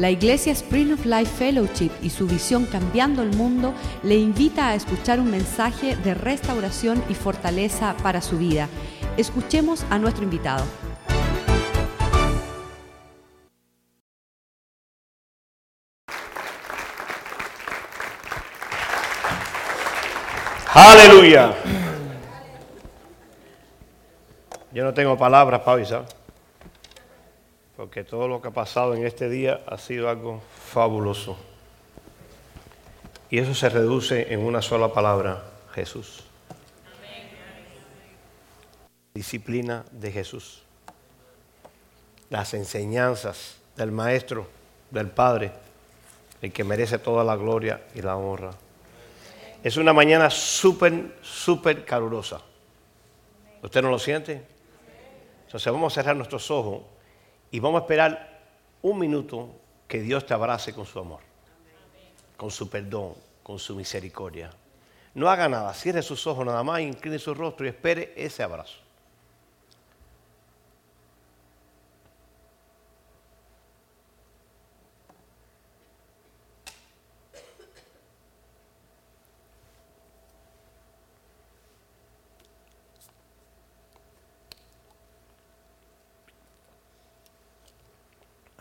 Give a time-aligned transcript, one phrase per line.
[0.00, 4.74] La Iglesia Spring of Life Fellowship y su visión Cambiando el Mundo le invita a
[4.74, 8.66] escuchar un mensaje de restauración y fortaleza para su vida.
[9.18, 10.64] Escuchemos a nuestro invitado.
[20.72, 21.52] Aleluya.
[24.72, 26.06] Yo no tengo palabras para avisar,
[27.80, 31.38] porque todo lo que ha pasado en este día ha sido algo fabuloso.
[33.30, 36.24] Y eso se reduce en una sola palabra, Jesús.
[39.14, 40.62] Disciplina de Jesús.
[42.28, 44.46] Las enseñanzas del Maestro,
[44.90, 45.50] del Padre,
[46.42, 48.50] el que merece toda la gloria y la honra.
[49.64, 52.42] Es una mañana súper, súper calurosa.
[53.62, 54.42] ¿Usted no lo siente?
[55.46, 56.82] Entonces vamos a cerrar nuestros ojos
[57.50, 58.40] y vamos a esperar
[58.82, 59.50] un minuto
[59.88, 61.20] que Dios te abrace con su amor,
[62.36, 64.50] con su perdón, con su misericordia.
[65.14, 68.78] No haga nada, cierre sus ojos nada más, incline su rostro y espere ese abrazo.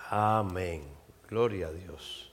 [0.09, 0.83] Amén.
[1.27, 2.31] Gloria a Dios.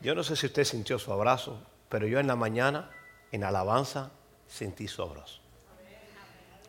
[0.00, 2.90] Yo no sé si usted sintió su abrazo, pero yo en la mañana,
[3.30, 4.10] en alabanza,
[4.48, 5.40] sentí su abrazo.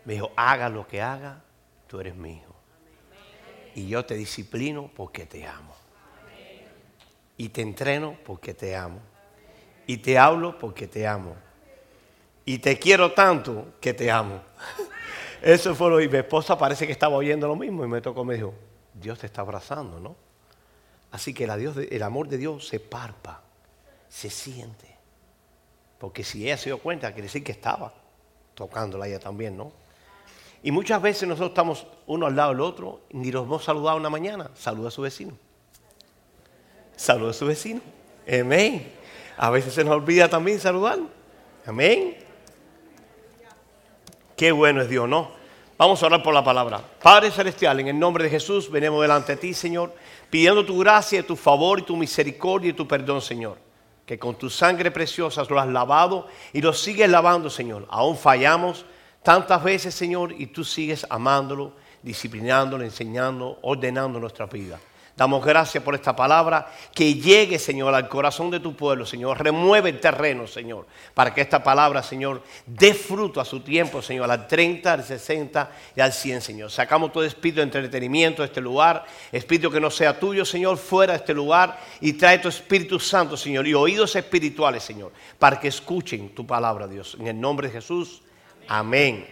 [0.05, 1.41] Me dijo, haga lo que haga,
[1.87, 2.55] tú eres mi hijo.
[3.73, 5.75] Y yo te disciplino porque te amo.
[7.35, 8.99] Y te entreno porque te amo.
[9.87, 11.35] Y te hablo porque te amo.
[12.45, 14.41] Y te quiero tanto que te amo.
[15.41, 18.23] Eso fue lo y mi esposa parece que estaba oyendo lo mismo y me tocó,
[18.23, 18.53] me dijo,
[18.99, 20.15] Dios te está abrazando, ¿no?
[21.11, 23.41] Así que el amor de Dios se parpa,
[24.07, 24.95] se siente.
[25.97, 27.93] Porque si ella se dio cuenta, quiere decir que estaba
[28.53, 29.71] tocándola ella también, ¿no?
[30.61, 34.09] Y muchas veces nosotros estamos uno al lado del otro ni los hemos saludado una
[34.09, 34.51] mañana.
[34.55, 35.37] Saluda a su vecino.
[36.95, 37.81] Saluda a su vecino.
[38.27, 38.91] Amén.
[39.37, 40.99] A veces se nos olvida también saludar.
[41.65, 42.17] Amén.
[44.35, 45.38] Qué bueno es Dios, ¿no?
[45.79, 46.81] Vamos a orar por la palabra.
[47.01, 49.95] Padre Celestial, en el nombre de Jesús, venimos delante de ti, Señor,
[50.29, 53.57] pidiendo tu gracia, tu favor y tu misericordia y tu perdón, Señor.
[54.05, 57.87] Que con tu sangre preciosa lo has lavado y lo sigues lavando, Señor.
[57.89, 58.85] Aún fallamos
[59.23, 61.71] tantas veces, Señor, y tú sigues amándolo,
[62.03, 64.81] disciplinándolo, enseñando, ordenando nuestra vida.
[65.19, 66.71] Damos gracias por esta palabra.
[66.95, 69.43] Que llegue, Señor, al corazón de tu pueblo, Señor.
[69.43, 74.31] Remueve el terreno, Señor, para que esta palabra, Señor, dé fruto a su tiempo, Señor,
[74.31, 76.71] al 30, al 60 y al 100, Señor.
[76.71, 81.11] Sacamos todo espíritu de entretenimiento de este lugar, espíritu que no sea tuyo, Señor, fuera
[81.11, 85.67] de este lugar y trae tu Espíritu Santo, Señor, y oídos espirituales, Señor, para que
[85.67, 87.17] escuchen tu palabra, Dios.
[87.19, 88.21] En el nombre de Jesús,
[88.69, 89.27] amén.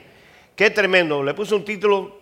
[0.53, 1.23] Qué tremendo.
[1.23, 2.19] Le puse un título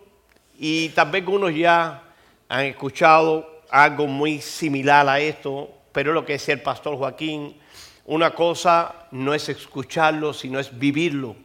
[0.60, 2.04] y tal vez algunos ya
[2.48, 7.58] han escuchado algo muy similar a esto, pero lo que decía el pastor Joaquín,
[8.06, 11.36] una cosa no es escucharlo, sino es vivirlo.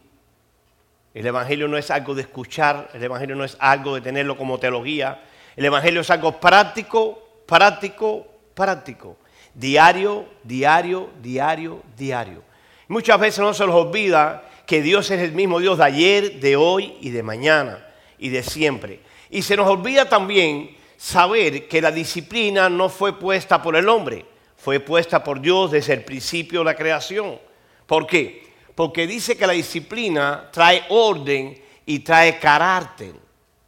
[1.12, 4.58] El Evangelio no es algo de escuchar, el Evangelio no es algo de tenerlo como
[4.58, 5.20] teología,
[5.56, 9.16] el Evangelio es algo práctico, práctico, práctico.
[9.52, 12.44] Diario, diario, diario, diario.
[12.86, 16.54] Muchas veces no se nos olvida que Dios es el mismo Dios de ayer, de
[16.54, 19.00] hoy y de mañana y de siempre.
[19.30, 24.26] Y se nos olvida también saber que la disciplina no fue puesta por el hombre,
[24.54, 27.38] fue puesta por Dios desde el principio de la creación.
[27.86, 28.46] ¿Por qué?
[28.74, 33.14] Porque dice que la disciplina trae orden y trae carácter.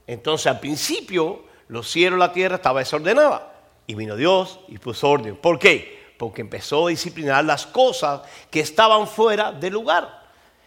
[0.07, 3.51] Entonces al principio los cielos y la tierra estaba desordenada
[3.87, 5.35] y vino Dios y puso orden.
[5.37, 6.13] ¿Por qué?
[6.19, 8.21] Porque empezó a disciplinar las cosas
[8.51, 10.21] que estaban fuera del lugar.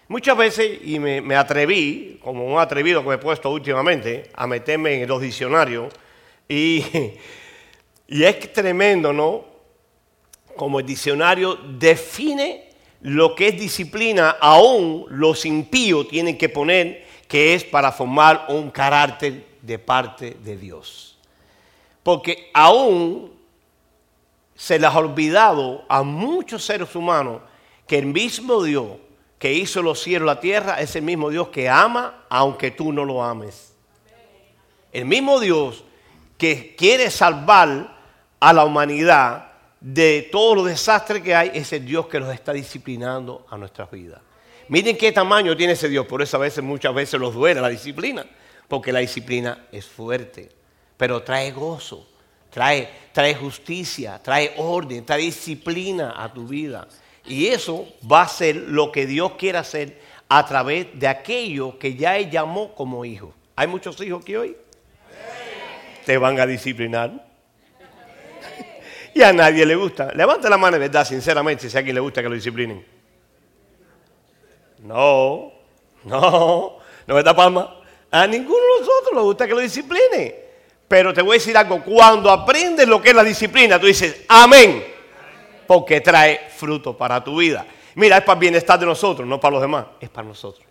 [0.08, 4.48] Muchas veces, y me, me atreví, como un atrevido que me he puesto últimamente, a
[4.48, 5.94] meterme en los diccionarios
[6.48, 6.84] y,
[8.08, 9.46] es tremendo, ¿no?
[10.56, 12.70] Como el diccionario define
[13.02, 18.72] lo que es disciplina, aún los impíos tienen que poner que es para formar un
[18.72, 21.18] carácter de parte de Dios.
[22.04, 23.34] Porque aún
[24.56, 27.42] se les ha olvidado a muchos seres humanos
[27.88, 28.98] que el mismo Dios
[29.38, 32.94] que hizo los cielos y la tierra es el mismo Dios que ama aunque tú
[32.94, 33.74] no lo ames.
[34.94, 35.84] El mismo Dios
[36.38, 37.96] que quiere salvar
[38.40, 42.54] a la humanidad de todos los desastres que hay, es el Dios que los está
[42.54, 44.20] disciplinando a nuestras vidas.
[44.68, 47.70] Miren qué tamaño tiene ese Dios, por eso a veces, muchas veces los duele la
[47.70, 48.26] disciplina,
[48.68, 50.50] porque la disciplina es fuerte,
[50.98, 52.08] pero trae gozo,
[52.50, 56.88] trae, trae justicia, trae orden, trae disciplina a tu vida.
[57.26, 61.96] Y eso va a ser lo que Dios quiere hacer a través de aquello que
[61.96, 63.34] ya Él llamó como hijo.
[63.56, 64.58] ¿Hay muchos hijos que hoy?
[66.06, 67.12] Te van a disciplinar.
[69.14, 70.12] y a nadie le gusta.
[70.14, 72.86] Levanta la mano de verdad, sinceramente, si a alguien le gusta que lo disciplinen.
[74.80, 75.52] No,
[76.04, 77.82] no, no me da palma.
[78.12, 80.36] A ninguno de nosotros le gusta que lo discipline.
[80.88, 84.24] Pero te voy a decir algo, cuando aprendes lo que es la disciplina, tú dices,
[84.28, 84.86] amén,
[85.66, 87.66] porque trae fruto para tu vida.
[87.96, 90.68] Mira, es para el bienestar de nosotros, no para los demás, es para nosotros.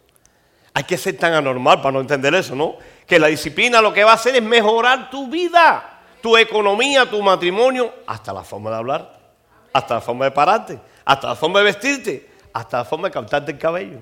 [0.72, 2.76] Hay que ser tan anormal para no entender eso, ¿no?
[3.06, 7.22] Que la disciplina lo que va a hacer es mejorar tu vida, tu economía, tu
[7.22, 9.20] matrimonio, hasta la forma de hablar,
[9.72, 13.52] hasta la forma de pararte, hasta la forma de vestirte, hasta la forma de cantarte
[13.52, 13.98] el cabello.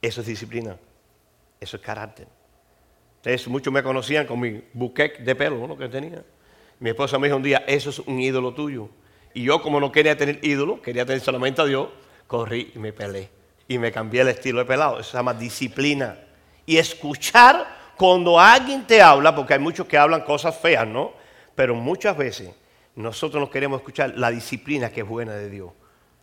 [0.00, 0.76] Eso es disciplina,
[1.60, 2.28] eso es carácter.
[3.16, 5.76] Ustedes muchos me conocían con mi buquet de pelo ¿no?
[5.76, 6.22] que tenía.
[6.78, 8.88] Mi esposa me dijo un día, eso es un ídolo tuyo.
[9.34, 11.88] Y yo como no quería tener ídolo, quería tener solamente a Dios,
[12.28, 13.28] corrí y me pelé.
[13.66, 15.00] Y me cambié el estilo de pelado.
[15.00, 16.16] Eso se llama disciplina.
[16.64, 17.66] Y escuchar
[17.98, 21.12] cuando alguien te habla, porque hay muchos que hablan cosas feas, ¿no?
[21.56, 22.50] Pero muchas veces
[22.94, 25.72] nosotros nos queremos escuchar la disciplina que es buena de Dios,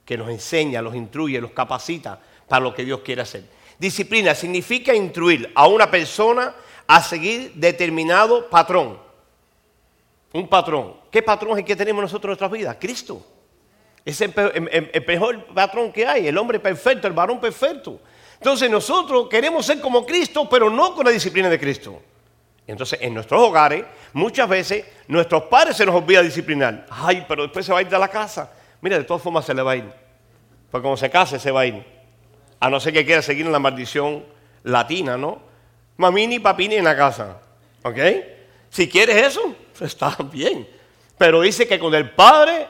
[0.05, 3.43] que nos enseña, los instruye, los capacita para lo que Dios quiere hacer.
[3.77, 6.55] Disciplina significa instruir a una persona
[6.87, 8.97] a seguir determinado patrón.
[10.31, 10.95] Un patrón.
[11.11, 12.77] ¿Qué patrón es el que tenemos nosotros en nuestras vidas?
[12.79, 13.25] Cristo.
[14.05, 14.33] Es el,
[15.05, 17.99] mejor patrón que hay, el hombre perfecto, el varón perfecto.
[18.45, 21.99] Entonces nosotros queremos ser como Cristo, pero no con la disciplina de Cristo.
[22.67, 23.83] Entonces en nuestros hogares,
[24.13, 26.85] muchas veces, nuestros padres se nos olvida disciplinar.
[26.91, 28.51] Ay, pero después se va a ir de la casa.
[28.81, 29.91] Mira, de todas formas se le va a ir.
[30.69, 31.83] Porque cuando se case se va a ir.
[32.59, 34.23] A no ser que quiera seguir en la maldición
[34.61, 35.39] latina, ¿no?
[35.97, 37.41] Mamini papini en la casa.
[37.81, 37.97] ¿Ok?
[38.69, 40.69] Si quieres eso, está bien.
[41.17, 42.67] Pero dice que con el padre,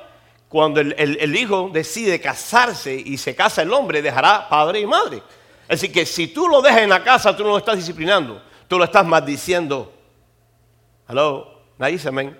[0.47, 5.21] cuando el, hijo decide casarse y se casa el hombre, dejará padre y madre.
[5.67, 8.77] Decir, que si tú lo dejas en la casa, tú no lo estás disciplinando, tú
[8.77, 9.91] lo estás maldiciendo.
[11.07, 11.61] ¿Aló?
[11.77, 12.37] ¿Nadie dice amén?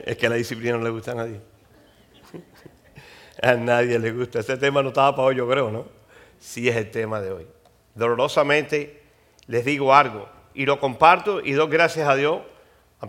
[0.00, 1.40] Es que la disciplina no le gusta a nadie.
[3.42, 4.40] a nadie le gusta.
[4.40, 5.86] Este tema no estaba para hoy, yo creo, ¿no?
[6.38, 7.46] Sí es el tema de hoy.
[7.94, 9.02] Dolorosamente
[9.46, 12.40] les digo algo y lo comparto y doy gracias a Dios,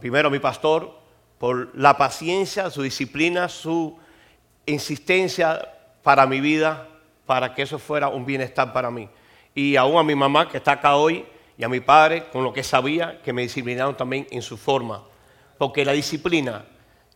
[0.02, 1.00] primero a mi pastor,
[1.38, 3.98] por la paciencia, su disciplina, su
[4.66, 5.74] insistencia
[6.04, 6.89] para mi vida,
[7.30, 9.08] para que eso fuera un bienestar para mí.
[9.54, 11.24] Y aún a mi mamá que está acá hoy
[11.56, 15.04] y a mi padre, con lo que sabía, que me disciplinaron también en su forma.
[15.60, 16.66] Porque la disciplina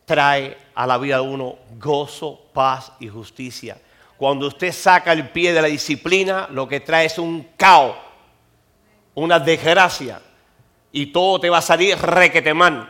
[0.04, 3.76] trae a la vida de uno gozo, paz y justicia.
[4.16, 7.96] Cuando usted saca el pie de la disciplina, lo que trae es un caos
[9.14, 10.22] una desgracia
[10.92, 12.88] y todo te va a salir requetemán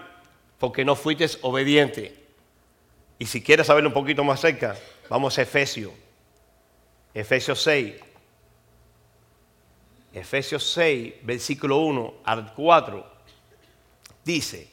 [0.59, 2.23] porque no fuiste obediente.
[3.19, 4.77] Y si quieres saberlo un poquito más cerca,
[5.09, 6.04] vamos a Efesios.
[7.15, 7.95] Efesios 6.
[10.13, 13.07] Efesios 6, versículo 1 al 4.
[14.25, 14.69] Dice,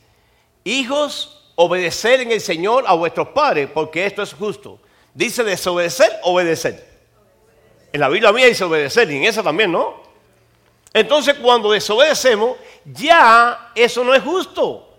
[0.63, 4.79] hijos, obedecer en el Señor a vuestros padres, porque esto es justo.
[5.13, 6.89] Dice desobedecer, obedecer.
[7.93, 10.01] En la Biblia mía dice obedecer, y en esa también, ¿no?
[10.93, 14.95] Entonces cuando desobedecemos, ya eso no es justo.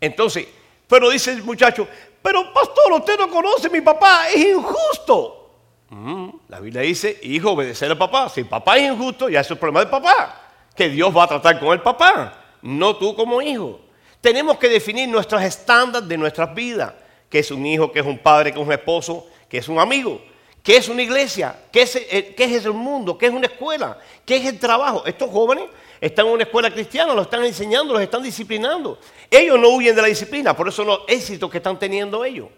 [0.00, 0.46] Entonces,
[0.86, 1.88] pero dice el muchacho,
[2.22, 5.45] pero pastor, usted no conoce, mi papá es injusto.
[5.90, 8.28] Mm, la Biblia dice, hijo, obedecer al papá.
[8.28, 10.42] Si papá es injusto, ya es el problema del papá.
[10.74, 13.80] Que Dios va a tratar con el papá, no tú como hijo.
[14.20, 16.92] Tenemos que definir nuestros estándares de nuestras vidas.
[17.30, 19.78] Que es un hijo, que es un padre, que es un esposo, que es un
[19.78, 20.20] amigo.
[20.62, 21.56] ¿Qué es una iglesia?
[21.70, 23.16] ¿Qué es, el, ¿Qué es el mundo?
[23.16, 23.98] ¿Qué es una escuela?
[24.24, 25.04] ¿Qué es el trabajo?
[25.06, 25.66] Estos jóvenes
[26.00, 28.98] están en una escuela cristiana, los están enseñando, los están disciplinando.
[29.30, 32.48] Ellos no huyen de la disciplina, por eso los éxitos que están teniendo ellos.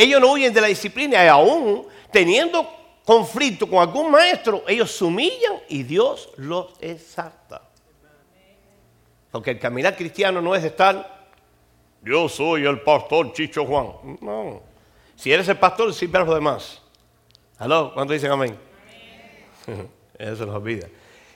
[0.00, 2.64] Ellos no huyen de la disciplina y aún teniendo
[3.04, 7.62] conflicto con algún maestro, ellos se humillan y Dios los exalta.
[9.32, 11.26] Porque el caminar cristiano no es estar,
[12.00, 14.18] yo soy el pastor Chicho Juan.
[14.20, 14.62] No.
[15.16, 16.80] Si eres el pastor, sirve a los demás.
[17.58, 17.92] ¿Aló?
[17.92, 18.56] ¿Cuánto dicen amén?
[20.16, 20.86] Eso nos olvida.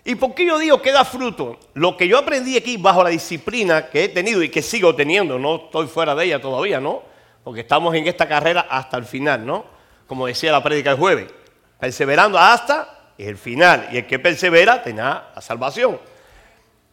[0.04, 1.58] ¿Y por qué yo digo que da fruto?
[1.74, 5.36] Lo que yo aprendí aquí bajo la disciplina que he tenido y que sigo teniendo,
[5.36, 7.10] no estoy fuera de ella todavía, ¿no?
[7.44, 9.64] Porque estamos en esta carrera hasta el final, ¿no?
[10.06, 11.32] Como decía la prédica del jueves,
[11.78, 13.88] perseverando hasta el final.
[13.92, 15.98] Y el que persevera tendrá la salvación.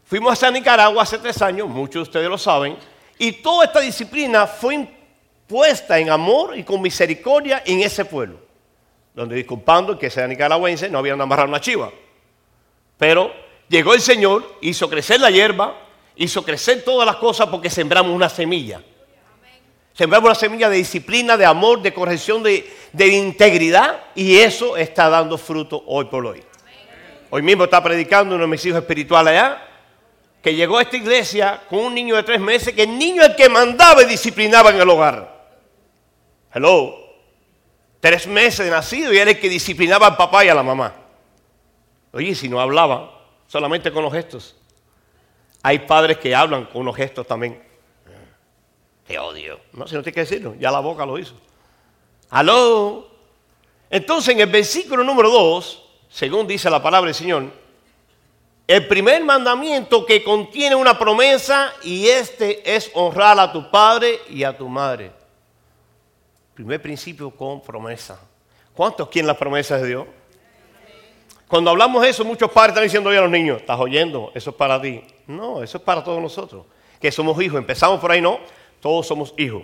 [0.06, 2.78] Fuimos a Nicaragua hace tres años, muchos de ustedes lo saben,
[3.18, 8.50] y toda esta disciplina fue impuesta en amor y con misericordia en ese pueblo
[9.14, 11.92] donde disculpando que sea nicaragüense, no habían amarrado una chiva.
[12.98, 13.34] Pero
[13.68, 15.76] llegó el Señor, hizo crecer la hierba
[16.16, 18.82] hizo crecer todas las cosas porque sembramos una semilla.
[20.00, 25.38] Sembramos una semilla de disciplina, de amor, de corrección, de, integridad y eso está dando
[25.38, 26.42] fruto hoy por hoy.
[27.30, 29.62] Hoy mismo está predicando uno de mis hijos espirituales allá,
[30.42, 33.32] que llegó a esta iglesia con un niño de tres meses, que el niño es
[33.32, 35.50] el que mandaba y disciplinaba en el hogar.
[36.54, 36.96] Hello.
[38.00, 40.96] Tres meses de nacido y era el que disciplinaba al papá y a la mamá.
[42.14, 44.56] Oye, si no hablaba, solamente con los gestos.
[45.62, 47.68] Hay padres que hablan con los gestos también.
[49.10, 49.60] Te odio.
[49.74, 51.34] No, si no tiene que decirlo, ya la boca lo hizo.
[52.30, 53.08] Aló.
[53.90, 57.46] Entonces en el versículo número 2, según dice la palabra del Señor,
[58.68, 64.44] el primer mandamiento que contiene una promesa y este es honrar a tu padre y
[64.44, 65.12] a tu madre.
[66.54, 68.22] Primer principio con promesa.
[68.76, 70.06] ¿Cuántos quieren las promesas de Dios?
[71.48, 74.56] Cuando hablamos de eso, muchos padres están diciendo a los niños, estás oyendo, eso es
[74.56, 75.02] para ti.
[75.26, 76.68] No, eso es para todos nosotros,
[77.02, 77.58] que somos hijos.
[77.58, 78.40] Empezamos por ahí, no,
[78.80, 79.64] todos somos hijos.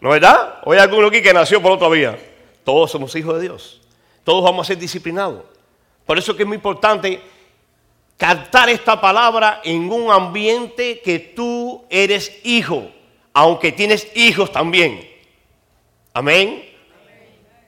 [0.00, 0.60] ¿No es verdad?
[0.64, 2.18] Hoy hay alguno aquí que nació por otra vía.
[2.64, 3.80] Todos somos hijos de Dios.
[4.24, 5.42] Todos vamos a ser disciplinados.
[6.06, 7.20] Por eso es que es muy importante
[8.16, 12.90] captar esta palabra en un ambiente que tú eres hijo,
[13.32, 15.08] aunque tienes hijos también.
[16.12, 16.64] Amén.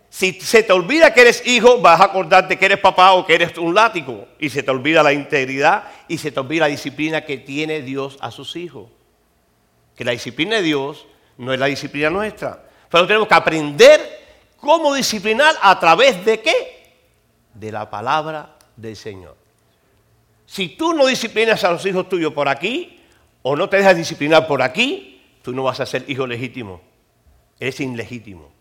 [0.09, 3.35] Si se te olvida que eres hijo, vas a acordarte que eres papá o que
[3.35, 4.29] eres un látigo.
[4.39, 8.19] Y se te olvida la integridad y se te olvida la disciplina que tiene Dios
[8.21, 8.91] a sus hijos.
[10.05, 11.07] La disciplina de Dios
[11.39, 12.65] no es la disciplina nuestra.
[12.91, 14.01] Pero tenemos que aprender
[14.59, 16.97] cómo disciplinar a través de qué?
[17.55, 19.37] De la palabra del Señor.
[20.47, 23.01] Si tú no disciplinas a los hijos tuyos por aquí,
[23.43, 26.81] o no te dejas disciplinar por aquí, tú no vas a ser hijo legítimo.
[27.59, 28.53] Eres ilegítimo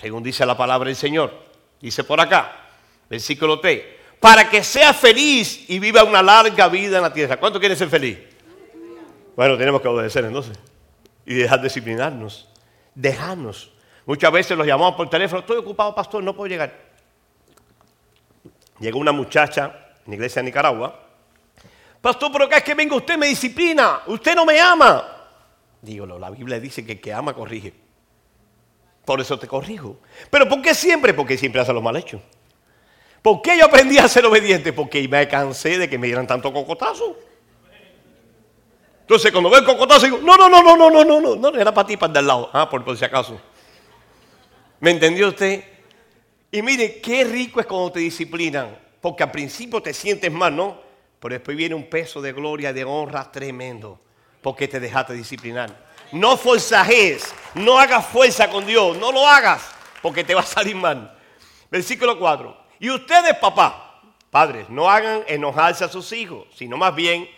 [0.00, 1.32] según dice la palabra del Señor.
[1.80, 2.68] Dice por acá,
[3.08, 3.82] versículo 3,
[4.20, 7.36] para que sea feliz y viva una larga vida en la tierra.
[7.38, 8.18] ¿Cuánto quiere ser feliz?
[9.36, 10.58] Bueno, tenemos que obedecer entonces
[11.26, 12.48] y dejar de disciplinarnos,
[12.94, 13.70] dejarnos.
[14.06, 16.72] Muchas veces los llamamos por teléfono, estoy ocupado, pastor, no puedo llegar.
[18.80, 20.98] Llegó una muchacha en la iglesia de Nicaragua,
[22.00, 25.04] pastor, pero acá es que venga usted, me disciplina, usted no me ama.
[25.82, 27.74] Digo, la Biblia dice que el que ama corrige.
[29.04, 29.98] Por eso te corrijo.
[30.30, 31.14] ¿Pero por qué siempre?
[31.14, 32.20] Porque siempre hace lo mal hecho.
[33.22, 34.72] ¿Por qué yo aprendí a ser obediente?
[34.72, 37.16] Porque me cansé de que me dieran tanto cocotazo.
[39.06, 41.58] Entonces cuando veo el cocotazo digo, no, no, no, no, no, no, no, no, no,
[41.60, 42.50] era para ti, para el del lado.
[42.52, 43.40] Ah, por, por si acaso.
[44.80, 45.62] ¿Me entendió usted?
[46.50, 48.76] Y mire, qué rico es cuando te disciplinan.
[49.00, 50.80] Porque al principio te sientes mal, ¿no?
[51.20, 54.00] Pero después viene un peso de gloria, de honra tremendo.
[54.42, 55.86] Porque te dejaste disciplinar.
[56.10, 60.76] No forzajes, no hagas fuerza con Dios, no lo hagas porque te va a salir
[60.76, 61.16] mal.
[61.70, 62.56] Versículo 4.
[62.78, 67.28] Y ustedes, papá, padres, no hagan enojarse a sus hijos, sino más bien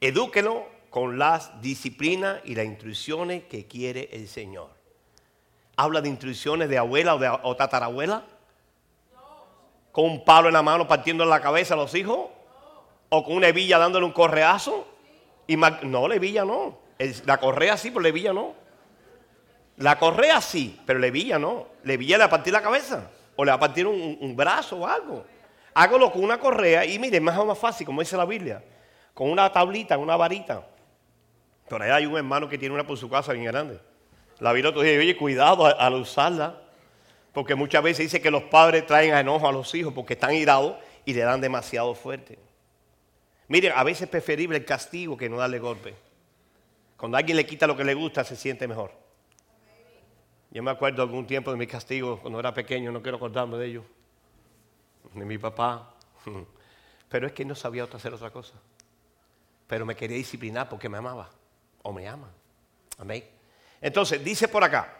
[0.00, 4.70] edúquenlo con las disciplinas y las instrucciones que quiere el Señor.
[5.76, 8.24] ¿Habla de instrucciones de abuela o, de, o tatarabuela?
[9.92, 12.28] ¿Con un palo en la mano partiendo en la cabeza a los hijos?
[13.08, 14.86] ¿O con una hebilla dándole un correazo?
[15.46, 16.88] Y no, la hebilla no
[17.24, 18.54] la correa sí, pero Levilla no.
[19.76, 21.68] La correa sí, pero Levilla no.
[21.84, 24.86] Levilla le va a partir la cabeza o le va a partir un, brazo o
[24.86, 25.24] algo.
[25.74, 28.62] Hágalo con una correa y mire, más o más fácil, como dice la Biblia,
[29.14, 30.66] con una tablita, una varita.
[31.68, 33.78] Por ahí hay un hermano que tiene una por su casa bien grande.
[34.40, 36.62] La Biblia te dice, oye, cuidado al usarla,
[37.32, 40.76] porque muchas veces dice que los padres traen enojo a los hijos porque están irados
[41.04, 42.38] y le dan demasiado fuerte.
[43.48, 45.94] Mire, a veces es preferible el castigo que no darle golpe.
[46.96, 48.92] Cuando alguien le quita lo que le gusta, se siente mejor.
[50.50, 53.66] Yo me acuerdo algún tiempo de mi castigo cuando era pequeño, no quiero acordarme de
[53.66, 53.84] ello,
[55.14, 55.94] de mi papá.
[57.08, 58.54] Pero es que no sabía hacer otra cosa.
[59.66, 61.28] Pero me quería disciplinar porque me amaba
[61.82, 62.30] o me ama.
[62.98, 63.24] Amén.
[63.80, 64.94] Entonces, dice por acá,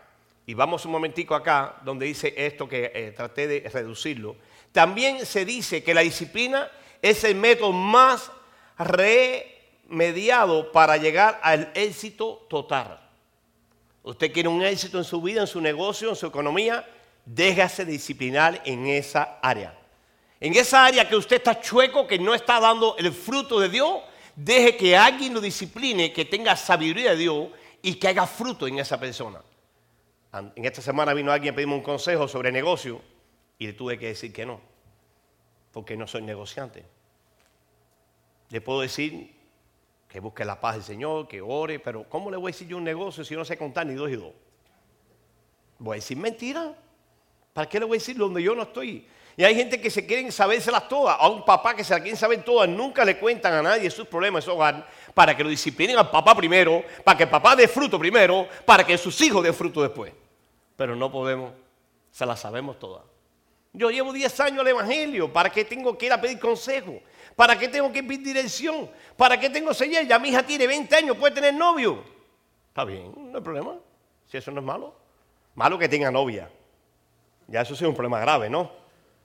[0.47, 4.37] y vamos un momentico acá, donde dice esto que eh, traté de reducirlo.
[4.73, 6.71] También se dice que la disciplina
[7.03, 8.31] es el método más
[8.79, 9.59] re
[9.89, 12.99] mediado para llegar al éxito total.
[14.03, 16.89] Usted quiere un éxito en su vida, en su negocio, en su economía,
[17.27, 19.79] déjase disciplinar en esa área.
[20.41, 24.01] En esa área que usted está chueco, que no está dando el fruto de Dios,
[24.39, 27.49] deje que alguien lo discipline, que tenga sabiduría de Dios
[27.83, 29.43] y que haga fruto en esa persona.
[30.33, 33.03] En esta semana vino alguien a pedirme un consejo sobre negocio
[33.59, 34.61] y le tuve que decir que no,
[35.73, 36.85] porque no soy negociante.
[38.51, 39.35] Le puedo decir
[40.09, 42.77] que busque la paz del Señor, que ore, pero ¿cómo le voy a decir yo
[42.77, 44.33] un negocio si yo no sé contar ni dos y dos?
[45.81, 46.75] Voy a decir mentira.
[47.53, 49.05] ¿Para qué le voy a decir donde yo no estoy?
[49.39, 51.17] Y hay gente que se quieren sabérselas todas.
[51.17, 54.05] A un papá que se las quieren saber todas, nunca le cuentan a nadie sus
[54.05, 57.55] problemas en su hogar para que lo disciplinen al papá primero, para que el papá
[57.55, 60.13] dé fruto primero, para que sus hijos den fruto después.
[60.75, 61.53] Pero no podemos,
[62.11, 63.05] se las sabemos todas.
[63.73, 67.01] Yo llevo 10 años al Evangelio, ¿para qué tengo que ir a pedir consejo?
[67.37, 68.91] ¿Para qué tengo que pedir dirección?
[69.17, 70.09] ¿Para qué tengo señal?
[70.09, 72.03] Ya mi hija tiene 20 años, puede tener novio.
[72.71, 73.77] Está bien, no hay problema.
[74.27, 74.97] Si eso no es malo.
[75.55, 76.51] Malo que tenga novia.
[77.47, 78.78] Ya eso sí es un problema grave, ¿no?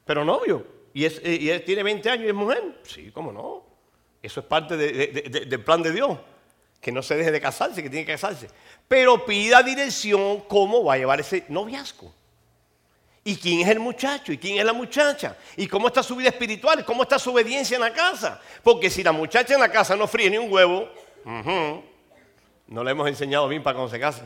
[0.05, 0.65] Pero novio.
[0.93, 2.79] ¿Y, es, y él tiene 20 años y es mujer?
[2.83, 3.65] Sí, cómo no.
[4.21, 6.17] Eso es parte del plan de Dios.
[6.79, 8.47] Que no se deje de casarse, que tiene que casarse.
[8.87, 12.13] Pero pida dirección cómo va a llevar ese noviazgo.
[13.25, 14.33] ¿Y quién es el muchacho?
[14.33, 15.37] ¿Y quién es la muchacha?
[15.55, 16.83] ¿Y cómo está su vida espiritual?
[16.83, 18.41] ¿Cómo está su obediencia en la casa?
[18.61, 20.89] Porque si la muchacha en la casa no fríe ni un huevo,
[22.67, 24.23] no le hemos enseñado bien para cuando se casa.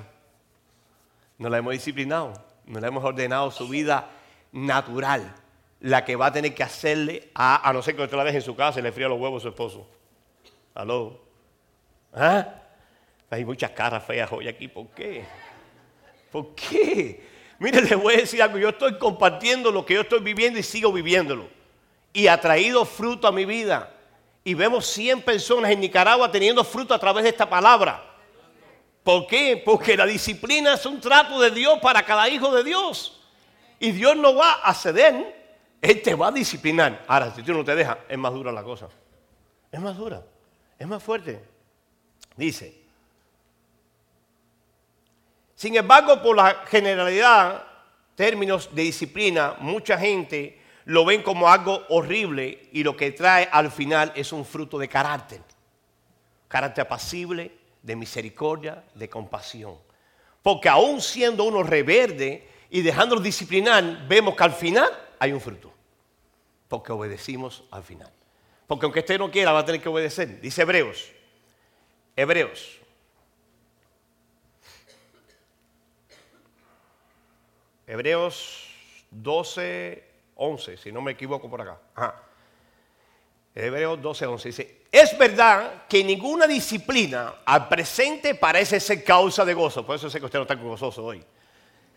[1.38, 2.34] No la hemos disciplinado.
[2.66, 4.10] No le hemos ordenado su vida
[4.52, 5.36] natural.
[5.82, 8.38] La que va a tener que hacerle a, a no ser que usted la deje
[8.38, 9.88] en su casa y le fría los huevos a su esposo.
[10.74, 11.20] ¿Aló?
[12.14, 12.54] ¿Ah?
[13.30, 14.68] Hay muchas caras feas hoy aquí.
[14.68, 15.26] ¿Por qué?
[16.32, 17.24] ¿Por qué?
[17.60, 18.58] Mire, les voy a decir algo.
[18.58, 21.48] Yo estoy compartiendo lo que yo estoy viviendo y sigo viviéndolo.
[22.14, 23.94] Y ha traído fruto a mi vida.
[24.44, 28.04] Y vemos 100 personas en Nicaragua teniendo fruto a través de esta palabra.
[29.04, 29.62] ¿Por qué?
[29.64, 33.22] Porque la disciplina es un trato de Dios para cada hijo de Dios.
[33.80, 35.37] Y Dios no va a ceder.
[35.82, 37.04] Él te va a disciplinar.
[37.08, 38.88] Ahora, si tú no te dejas, es más dura la cosa.
[39.72, 40.24] Es más dura.
[40.78, 41.44] Es más fuerte.
[42.36, 42.88] Dice,
[45.58, 47.64] sin embargo, por la generalidad,
[48.14, 53.72] términos de disciplina, mucha gente lo ven como algo horrible y lo que trae al
[53.72, 55.42] final es un fruto de carácter.
[56.48, 59.76] Carácter apacible, de misericordia, de compasión.
[60.44, 65.74] Porque aún siendo uno reverde y dejándonos disciplinar, vemos que al final hay un fruto.
[66.68, 68.12] Porque obedecimos al final.
[68.68, 70.42] Porque aunque usted no quiera, va a tener que obedecer.
[70.42, 71.12] Dice Hebreos.
[72.16, 72.82] Hebreos
[77.88, 78.68] Hebreos
[79.12, 80.04] 12,
[80.36, 81.80] 11, si no me equivoco por acá.
[83.56, 89.54] Hebreos 12, 11 dice, es verdad que ninguna disciplina al presente parece ser causa de
[89.54, 91.24] gozo, por eso sé que usted no está gozoso hoy,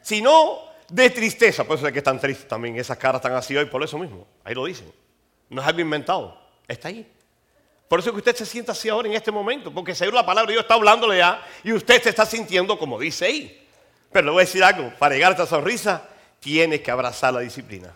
[0.00, 3.66] sino de tristeza, por eso sé que están tristes también, esas caras están así hoy,
[3.66, 4.92] por eso mismo, ahí lo dicen,
[5.48, 7.10] no es algo inventado, está ahí.
[7.88, 10.26] Por eso es que usted se sienta así ahora en este momento, porque seguro la
[10.26, 13.68] palabra de Dios está hablándole ya y usted se está sintiendo como dice ahí.
[14.12, 17.40] Pero le voy a decir algo, para llegar a esta sonrisa tienes que abrazar la
[17.40, 17.92] disciplina.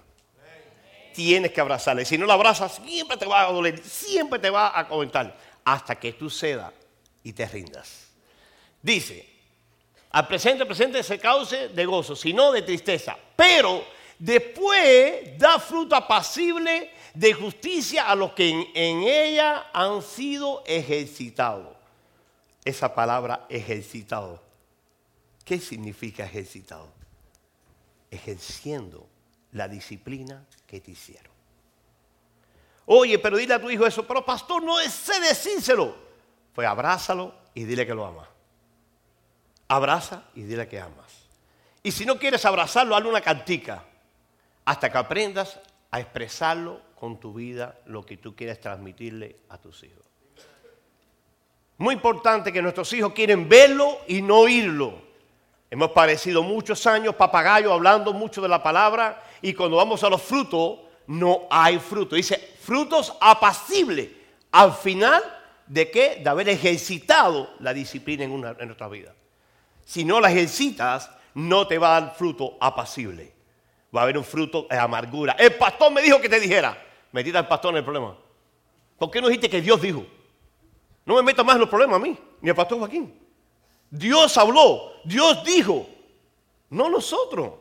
[1.15, 2.03] Tienes que abrazarla.
[2.03, 5.37] Y si no la abrazas, siempre te va a doler, siempre te va a comentar,
[5.65, 6.73] hasta que tú cedas
[7.23, 8.09] y te rindas.
[8.83, 9.34] Dice,
[10.15, 13.17] al presente, presente se cause de gozo, sino de tristeza.
[13.37, 13.85] Pero
[14.19, 21.77] después da fruto apacible de justicia a los que en, en ella han sido ejercitados.
[22.65, 24.45] Esa palabra ejercitado
[25.45, 26.89] ¿Qué significa ejercitado?
[28.11, 29.07] Ejerciendo
[29.53, 31.33] la disciplina que te hicieron.
[32.87, 35.95] Oye, pero dile a tu hijo eso, pero pastor, no sé decírselo.
[36.55, 38.29] Pues abrázalo y dile que lo amas.
[39.75, 41.25] Abraza y dile que amas.
[41.83, 43.85] Y si no quieres abrazarlo, hazle una cantica
[44.65, 45.61] hasta que aprendas
[45.91, 50.05] a expresarlo con tu vida lo que tú quieres transmitirle a tus hijos.
[51.77, 55.03] Muy importante que nuestros hijos quieren verlo y no oírlo.
[55.71, 60.23] Hemos parecido muchos años papagayo hablando mucho de la palabra y cuando vamos a los
[60.23, 62.15] frutos no hay fruto.
[62.15, 64.09] Dice frutos apacibles.
[64.53, 65.21] Al final
[65.67, 66.21] de qué?
[66.23, 69.13] De haber ejercitado la disciplina en, en nuestra vida.
[69.85, 73.35] Si no la ejercitas, no te va a dar fruto apacible.
[73.95, 75.37] Va a haber un fruto de amargura.
[75.39, 76.77] El pastor me dijo que te dijera.
[77.13, 78.17] Metita al pastor en el problema.
[78.99, 80.05] ¿Por qué no dijiste que Dios dijo?
[81.05, 83.15] No me metas más en los problemas a mí, ni al pastor Joaquín.
[83.91, 85.87] Dios habló, Dios dijo,
[86.71, 87.53] no nosotros.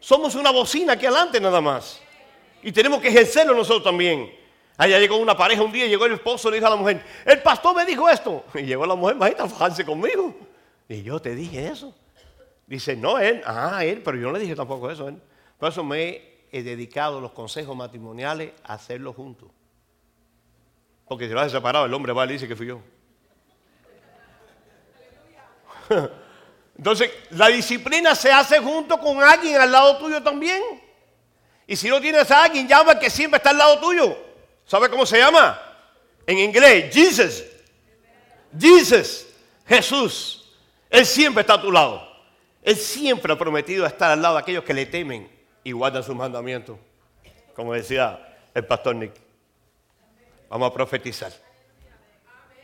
[0.00, 2.00] Somos una bocina aquí adelante nada más.
[2.62, 4.32] Y tenemos que ejercerlo nosotros también.
[4.78, 7.04] Allá llegó una pareja un día, llegó el esposo y le dijo a la mujer,
[7.24, 8.44] el pastor me dijo esto.
[8.54, 10.34] Y llegó la mujer, va a fajarse conmigo.
[10.88, 11.94] Y yo te dije eso.
[12.66, 15.08] Dice, no, él, ah, él, pero yo no le dije tampoco eso.
[15.08, 15.20] Él.
[15.58, 19.50] Por eso me he dedicado los consejos matrimoniales a hacerlo juntos.
[21.06, 22.80] Porque si lo hace separado, el hombre va y dice que fui yo.
[26.76, 30.62] Entonces, la disciplina se hace junto con alguien al lado tuyo también.
[31.66, 34.16] Y si no tienes a alguien, llama que siempre está al lado tuyo.
[34.64, 35.60] ¿Sabe cómo se llama?
[36.26, 37.44] En inglés, Jesus.
[38.58, 39.26] Jesus,
[39.66, 40.35] Jesús.
[40.90, 42.16] Él siempre está a tu lado.
[42.62, 45.30] Él siempre ha prometido estar al lado de aquellos que le temen
[45.62, 46.78] y guardan sus mandamientos.
[47.54, 49.12] como decía el pastor Nick.
[50.48, 51.32] Vamos a profetizar.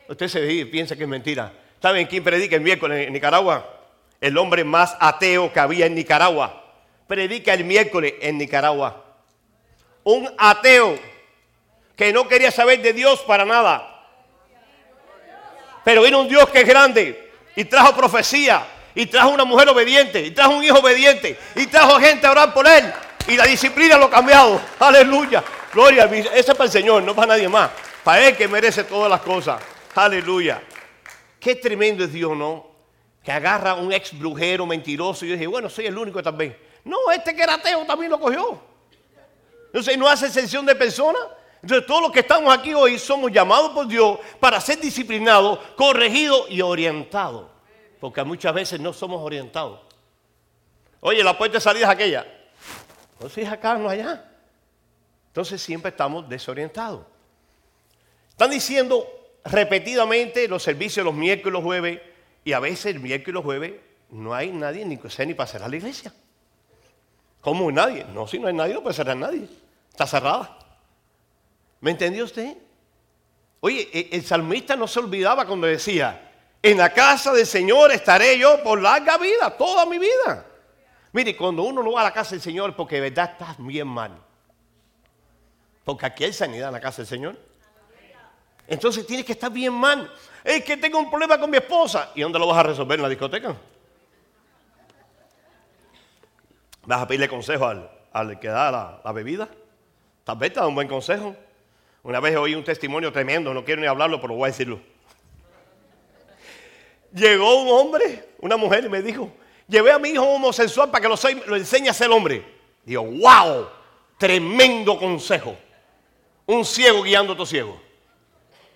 [0.09, 1.53] Usted se piensa que es mentira.
[1.81, 3.81] ¿Saben quién predica el miércoles en Nicaragua?
[4.21, 6.65] El hombre más ateo que había en Nicaragua.
[7.07, 9.05] Predica el miércoles en Nicaragua.
[10.05, 10.99] Un ateo
[11.97, 13.89] que no quería saber de Dios para nada.
[15.85, 20.21] Pero vino un Dios que es grande y trajo profecía y trajo una mujer obediente
[20.21, 22.93] y trajo un hijo obediente y trajo gente a orar por él
[23.29, 24.61] y la disciplina lo ha cambiado.
[24.79, 25.43] Aleluya.
[25.73, 26.05] Gloria.
[26.05, 27.71] Ese es para el Señor, no para nadie más.
[28.05, 29.63] Para Él que merece todas las cosas.
[29.95, 30.63] Aleluya.
[31.39, 32.71] Qué tremendo es Dios, ¿no?
[33.23, 36.57] Que agarra un ex brujero mentiroso y yo dije, bueno, soy el único también.
[36.85, 38.61] No, este que era ateo también lo cogió.
[39.67, 41.23] Entonces, no hace excepción de personas.
[41.63, 46.47] Entonces, todos los que estamos aquí hoy somos llamados por Dios para ser disciplinados, corregidos
[46.51, 47.47] y orientados.
[48.01, 49.79] Porque muchas veces no somos orientados.
[51.01, 52.27] Oye, la puerta de salida es aquella.
[53.33, 54.29] Si es acá, no allá.
[55.29, 57.07] Entonces siempre estamos desorientados.
[58.31, 59.07] Están diciendo
[59.45, 62.01] repetidamente los servicios los miércoles y los jueves,
[62.45, 63.73] y a veces el miércoles y los jueves
[64.11, 66.13] no hay nadie ni que sea ni para cerrar la iglesia.
[67.41, 68.05] ¿Cómo nadie?
[68.13, 69.49] No, si no hay nadie, no puede cerrar nadie.
[69.91, 70.59] Está cerrada.
[71.83, 72.57] ¿Me entendió usted?
[73.61, 76.31] Oye, e, el salmista no se olvidaba cuando decía,
[76.63, 80.47] en la casa del Señor estaré yo por larga vida, toda mi vida.
[81.13, 83.89] Mire, cuando uno no va a la casa del Señor porque de verdad está bien
[83.89, 84.13] mal.
[85.85, 87.37] Porque aquí hay sanidad en la casa del Señor.
[88.69, 90.09] Entonces tienes que estar bien mal.
[90.45, 92.13] Es que tengo un problema con mi esposa.
[92.15, 92.97] ¿Y dónde lo vas a resolver?
[92.97, 93.57] ¿En la discoteca?
[96.85, 99.49] ¿Vas a pedirle consejo al, que da la, la, bebida?
[100.23, 101.35] Tal vez te da un buen consejo.
[102.03, 104.81] Una vez oí un testimonio tremendo, no quiero ni hablarlo, pero voy a decirlo.
[107.15, 109.31] Llegó un hombre, una mujer, y me dijo,
[109.69, 112.45] llevé a mi hijo homosexual para que lo, lo enseñe a ser hombre.
[112.85, 113.69] Digo, wow,
[114.19, 115.57] tremendo consejo.
[116.47, 117.81] Un ciego guiando a otro ciego.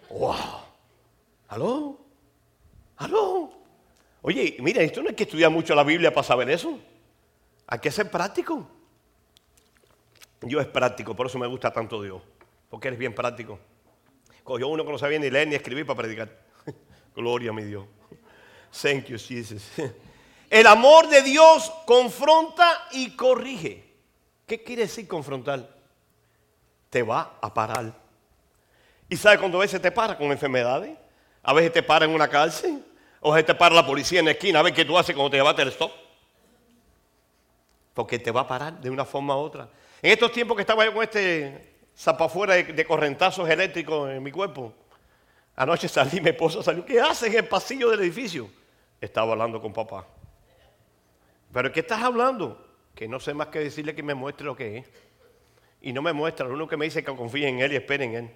[0.08, 0.34] ¡Wow!
[1.48, 1.98] ¿Aló?
[2.96, 3.50] ¿Aló?
[4.22, 6.78] Oye, mira, esto no hay que estudiar mucho la Biblia para saber eso.
[7.66, 8.68] Hay que ser práctico.
[10.42, 12.22] Yo es práctico, por eso me gusta tanto Dios.
[12.68, 13.59] Porque eres bien práctico.
[14.42, 16.31] Cogió uno que no sabía ni leer ni escribir para predicar.
[17.16, 17.85] Gloria a mi Dios.
[18.81, 19.70] Thank you, Jesus.
[20.50, 23.85] El amor de Dios confronta y corrige.
[24.46, 25.68] ¿Qué quiere decir confrontar?
[26.90, 27.92] Te va a parar.
[29.09, 30.96] ¿Y sabe cuando a veces te para con enfermedades?
[31.42, 32.85] A veces te para en una cárcel.
[33.20, 35.31] O a te para la policía en la esquina a ver qué tú haces cuando
[35.31, 35.90] te llevaste el stop.
[37.94, 39.68] Porque te va a parar de una forma u otra.
[40.00, 44.30] En estos tiempos que estaba yo con este zapafuera de, de correntazos eléctricos en mi
[44.30, 44.72] cuerpo,
[45.54, 46.85] anoche salí, mi esposa salió.
[46.85, 48.50] ¿Qué haces en el pasillo del edificio?
[49.00, 50.06] Estaba hablando con papá.
[51.52, 52.64] ¿Pero qué estás hablando?
[52.94, 54.87] Que no sé más que decirle que me muestre lo que es.
[55.80, 57.76] Y no me muestra, lo único que me dice es que confíe en Él y
[57.76, 58.30] espere en Él.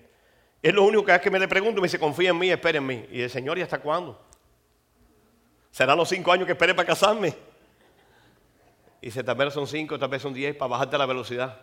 [0.62, 2.78] Es lo único que es que me le pregunto, me dice, confía en mí, espere
[2.78, 3.06] en mí.
[3.10, 4.20] Y el Señor, ¿y hasta cuándo?
[5.70, 7.34] ¿Serán los cinco años que espere para casarme?
[9.00, 11.58] Y dice, tal vez son cinco, tal vez son diez, para bajarte la velocidad.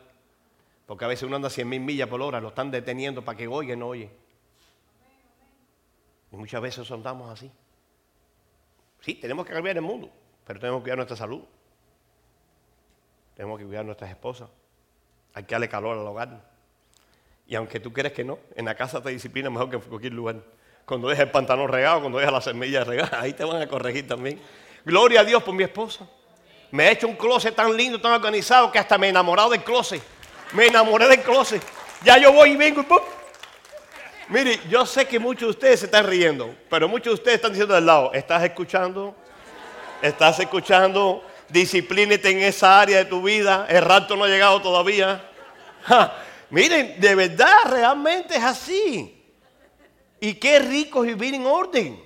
[0.88, 3.38] Porque a veces uno anda a cien mil millas por hora, lo están deteniendo para
[3.38, 4.10] que y no oye.
[6.32, 7.52] Y muchas veces andamos así.
[9.02, 10.10] Sí, tenemos que cambiar el mundo,
[10.46, 11.42] pero tenemos que cuidar nuestra salud.
[13.36, 14.50] Tenemos que cuidar nuestras esposas.
[15.34, 16.42] Hay que darle calor al hogar.
[17.46, 20.14] Y aunque tú crees que no, en la casa te disciplina mejor que en cualquier
[20.14, 20.38] lugar.
[20.86, 24.08] Cuando dejas el pantalón regado, cuando dejas las semillas regadas, ahí te van a corregir
[24.08, 24.42] también.
[24.86, 26.08] Gloria a Dios por mi esposa.
[26.72, 29.64] Me ha hecho un closet tan lindo, tan organizado, que hasta me he enamorado del
[29.64, 30.02] closet.
[30.54, 31.62] Me enamoré del closet.
[32.04, 33.00] Ya yo voy y vengo y ¡pum!
[34.30, 37.52] Mire, yo sé que muchos de ustedes se están riendo, pero muchos de ustedes están
[37.52, 39.16] diciendo del lado, ¿estás escuchando?
[40.02, 41.24] ¿Estás escuchando?
[41.48, 43.66] Disciplínate en esa área de tu vida.
[43.70, 45.24] El rato no ha llegado todavía.
[46.50, 49.26] miren, de verdad, realmente es así.
[50.20, 52.04] Y qué rico es vivir en orden.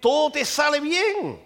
[0.00, 1.42] Todo te sale bien.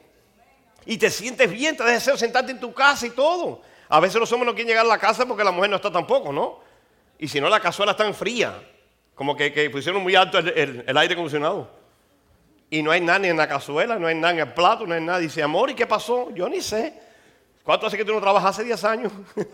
[0.85, 3.63] Y te sientes bien, te deseas sentarte en tu casa y todo.
[3.89, 5.91] A veces los hombres no quieren llegar a la casa porque la mujer no está
[5.91, 6.61] tampoco, ¿no?
[7.19, 8.55] Y si no, la cazuela está en fría.
[9.15, 11.71] Como que, pusieron muy alto el, el aire acondicionado.
[12.71, 14.95] Y no hay nada ni en la cazuela, no hay nada en el plato, no
[14.95, 15.19] hay nada.
[15.19, 16.31] Dice, amor, ¿y qué pasó?
[16.35, 17.01] Yo ni sé.
[17.65, 18.51] ¿Cuánto hace que tú no trabajas?
[18.51, 19.13] Hace 10 años.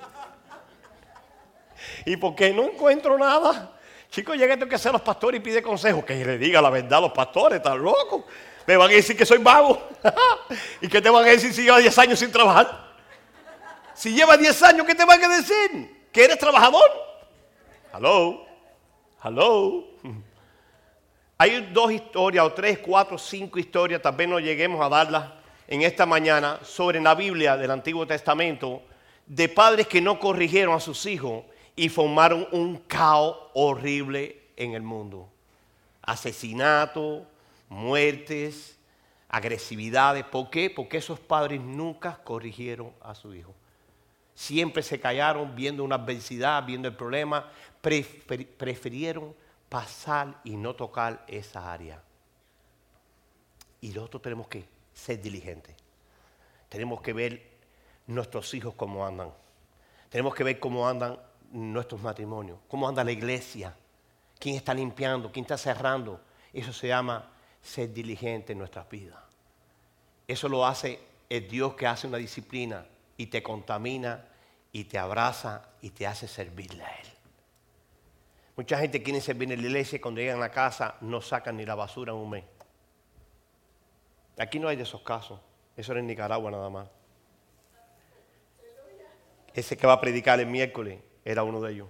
[2.07, 3.73] ¿Y por qué no encuentro nada?
[4.11, 6.05] Chicos, llega tengo que hacer los pastores y pide consejo.
[6.05, 8.25] Que le diga la verdad a los pastores, están locos.
[8.67, 9.89] Me van a decir que soy vago.
[10.81, 12.84] ¿Y qué te van a decir si lleva 10 años sin trabajar?
[13.95, 16.07] Si lleva 10 años, ¿qué te van a decir?
[16.13, 16.91] ¿Que eres trabajador?
[17.93, 18.45] Hello.
[19.23, 19.85] Hello.
[21.39, 25.33] Hay dos historias, o tres, cuatro, cinco historias, tal vez no lleguemos a darlas
[25.67, 28.83] en esta mañana sobre la Biblia del Antiguo Testamento
[29.27, 34.83] de padres que no corrigieron a sus hijos y formaron un caos horrible en el
[34.83, 35.29] mundo.
[36.03, 37.23] Asesinatos,
[37.69, 38.79] muertes,
[39.29, 40.25] agresividades.
[40.25, 40.71] ¿Por qué?
[40.71, 43.55] Porque esos padres nunca corrigieron a su hijo.
[44.35, 47.51] Siempre se callaron viendo una adversidad, viendo el problema.
[47.81, 49.35] prefirieron
[49.69, 52.03] pasar y no tocar esa área.
[53.81, 55.75] Y nosotros tenemos que ser diligentes.
[56.69, 57.55] Tenemos que ver
[58.07, 59.31] nuestros hijos cómo andan.
[60.09, 61.19] Tenemos que ver cómo andan
[61.53, 63.75] nuestros matrimonios, cómo anda la iglesia,
[64.39, 66.21] quién está limpiando, quién está cerrando.
[66.53, 67.31] Eso se llama
[67.63, 69.19] ser diligente en nuestras vidas.
[70.27, 74.27] Eso lo hace el Dios que hace una disciplina y te contamina
[74.73, 77.07] y te abraza y te hace servirle a Él.
[78.57, 81.67] Mucha gente quiere servir en la iglesia y cuando llegan a casa no sacan ni
[81.67, 82.45] la basura en un mes.
[84.39, 85.41] Aquí no hay de esos casos.
[85.77, 86.89] Eso era en Nicaragua nada más.
[89.53, 91.89] Ese que va a predicar el miércoles era uno de ellos.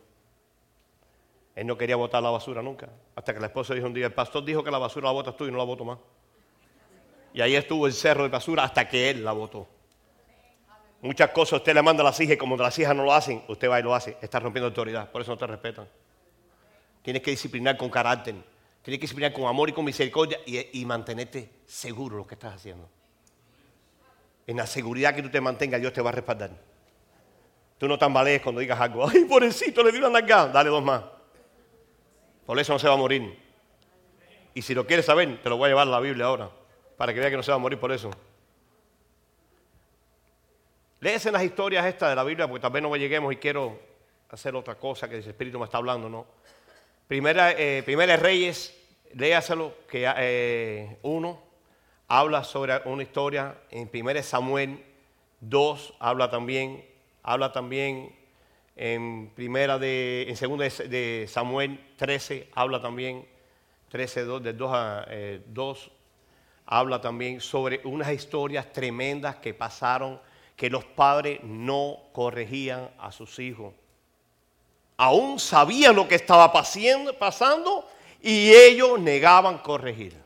[1.54, 2.88] Él no quería botar la basura nunca.
[3.14, 5.37] Hasta que la esposa dijo un día, el pastor dijo que la basura la botas
[5.37, 5.98] tú y no la voto más.
[7.32, 9.66] Y ahí estuvo el cerro de basura hasta que él la votó.
[11.05, 13.43] Muchas cosas usted le manda a las hijas y como las hijas no lo hacen,
[13.47, 14.17] usted va y lo hace.
[14.23, 15.87] Está rompiendo autoridad, por eso no te respetan.
[17.03, 18.35] Tienes que disciplinar con carácter.
[18.81, 22.88] Tienes que disciplinar con amor y con misericordia y, mantenerte seguro lo que estás haciendo.
[24.47, 26.53] En la seguridad que tú te mantengas, Dios te va a respaldar.
[27.77, 29.07] Tú no tambalees cuando digas algo.
[29.07, 30.49] Ay, pobrecito, le di una nalgada.
[30.49, 31.05] Dale dos más.
[32.47, 33.38] Por eso no se va a morir.
[34.55, 36.49] Y si lo quieres saber, te lo voy a llevar a la Biblia ahora.
[36.97, 38.11] Para que vea que no se va a morir por eso.
[41.05, 43.79] Léese las historias estas de la Biblia, porque tal vez no lleguemos y quiero
[44.31, 46.25] hacer otra cosa que el Espíritu me está hablando, ¿no?
[47.07, 48.75] Primera, eh, Reyes,
[49.12, 51.43] léaselo, que eh, uno
[52.09, 53.55] habla sobre una historia.
[53.71, 54.83] En Primera Samuel,
[55.40, 56.83] dos habla también
[57.23, 58.17] habla también
[58.75, 63.27] en primera de, en segunda de Samuel 13, habla también,
[63.90, 65.07] 13, 2, de 2 a
[65.49, 65.90] 2, eh,
[66.64, 70.19] habla también sobre unas historias tremendas que pasaron,
[70.57, 73.75] que los padres no corregían a sus hijos.
[74.97, 77.88] Aún sabían lo que estaba pasando
[78.23, 80.17] y ellos negaban corregir.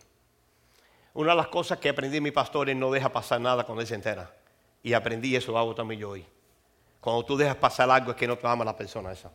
[1.15, 3.89] Una de las cosas que aprendí mi pastor es no deja pasar nada cuando él
[3.89, 4.33] se entera.
[4.83, 6.25] Y aprendí eso, hago también yo hoy.
[7.01, 9.33] Cuando tú dejas pasar algo es que no te ama la persona esa.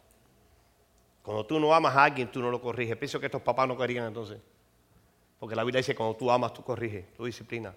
[1.23, 2.95] Cuando tú no amas a alguien, tú no lo corriges.
[2.97, 4.39] Pienso que estos papás no querían entonces.
[5.39, 7.73] Porque la Biblia dice, cuando tú amas, tú corriges, tú disciplinas.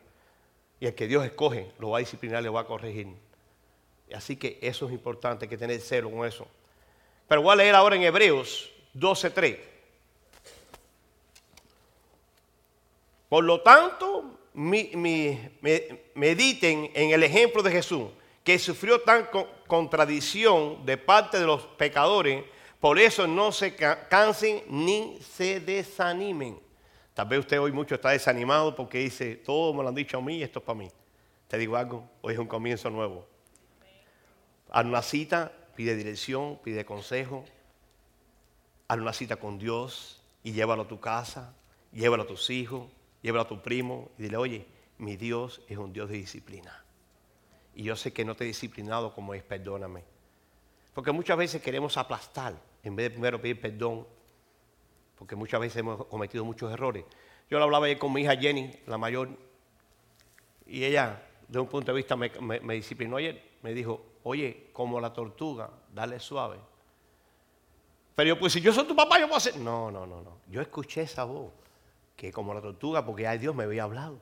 [0.78, 3.08] Y el que Dios escoge, lo va a disciplinar, le va a corregir.
[4.14, 6.46] Así que eso es importante, que tener cero con eso.
[7.28, 9.58] Pero voy a leer ahora en Hebreos 12.3.
[13.28, 15.50] Por lo tanto, mediten
[16.94, 18.08] en el ejemplo de Jesús
[18.44, 19.28] que sufrió tan
[19.66, 22.44] contradicción de parte de los pecadores,
[22.78, 26.60] por eso no se cansen ni se desanimen.
[27.16, 30.20] Tal vez usted hoy mucho está desanimado porque dice, todo me lo han dicho a
[30.20, 30.90] mí y esto es para mí.
[31.48, 33.26] Te digo algo, hoy es un comienzo nuevo.
[34.70, 37.46] Haz una cita, pide dirección, pide consejo.
[38.86, 41.54] Haz una cita con Dios y llévalo a tu casa,
[41.90, 44.66] llévalo a tus hijos, llévalo a tu primo y dile, oye,
[44.98, 46.84] mi Dios es un Dios de disciplina
[47.74, 50.02] y yo sé que no te he disciplinado como es, perdóname.
[50.94, 54.06] Porque muchas veces queremos aplastar en vez de primero pedir perdón,
[55.16, 57.04] porque muchas veces hemos cometido muchos errores.
[57.48, 59.28] Yo lo hablaba ayer con mi hija Jenny, la mayor,
[60.66, 63.56] y ella, de un punto de vista, me, disciplinó ayer.
[63.62, 66.58] Me dijo, oye, como la tortuga, dale suave.
[68.14, 69.56] Pero yo, pues si yo soy tu papá, yo puedo hacer.
[69.58, 70.38] No, no, no, no.
[70.48, 71.52] Yo escuché esa voz,
[72.16, 74.18] que como la tortuga, porque ya Dios me había hablado.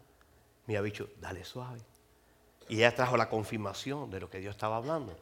[0.66, 1.80] Me había dicho, dale suave.
[2.68, 5.16] Y ella trajo la confirmación de lo que Dios estaba hablando.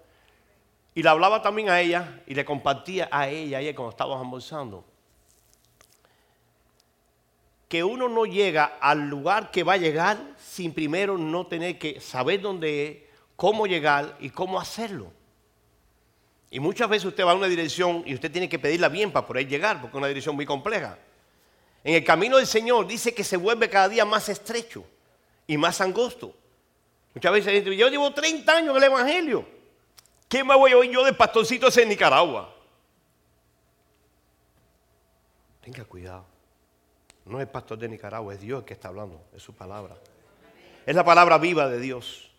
[0.94, 4.84] Y le hablaba también a ella y le compartía a ella, ella cuando estábamos almorzando,
[7.72, 12.02] que uno no llega al lugar que va a llegar sin primero no tener que
[12.02, 12.98] saber dónde es,
[13.34, 15.10] cómo llegar y cómo hacerlo.
[16.50, 19.26] Y muchas veces usted va a una dirección y usted tiene que pedirla bien para
[19.26, 20.98] poder llegar, porque es una dirección muy compleja.
[21.82, 24.84] En el camino del Señor dice que se vuelve cada día más estrecho
[25.46, 26.34] y más angosto.
[27.14, 29.48] Muchas veces yo llevo 30 años en el Evangelio.
[30.28, 32.54] ¿Qué me voy a oír yo de pastorcito ese en Nicaragua?
[35.62, 36.31] Tenga cuidado.
[37.32, 39.96] No es pastor de Nicaragua, es Dios el que está hablando, es su palabra.
[40.84, 42.30] Es la palabra viva de Dios.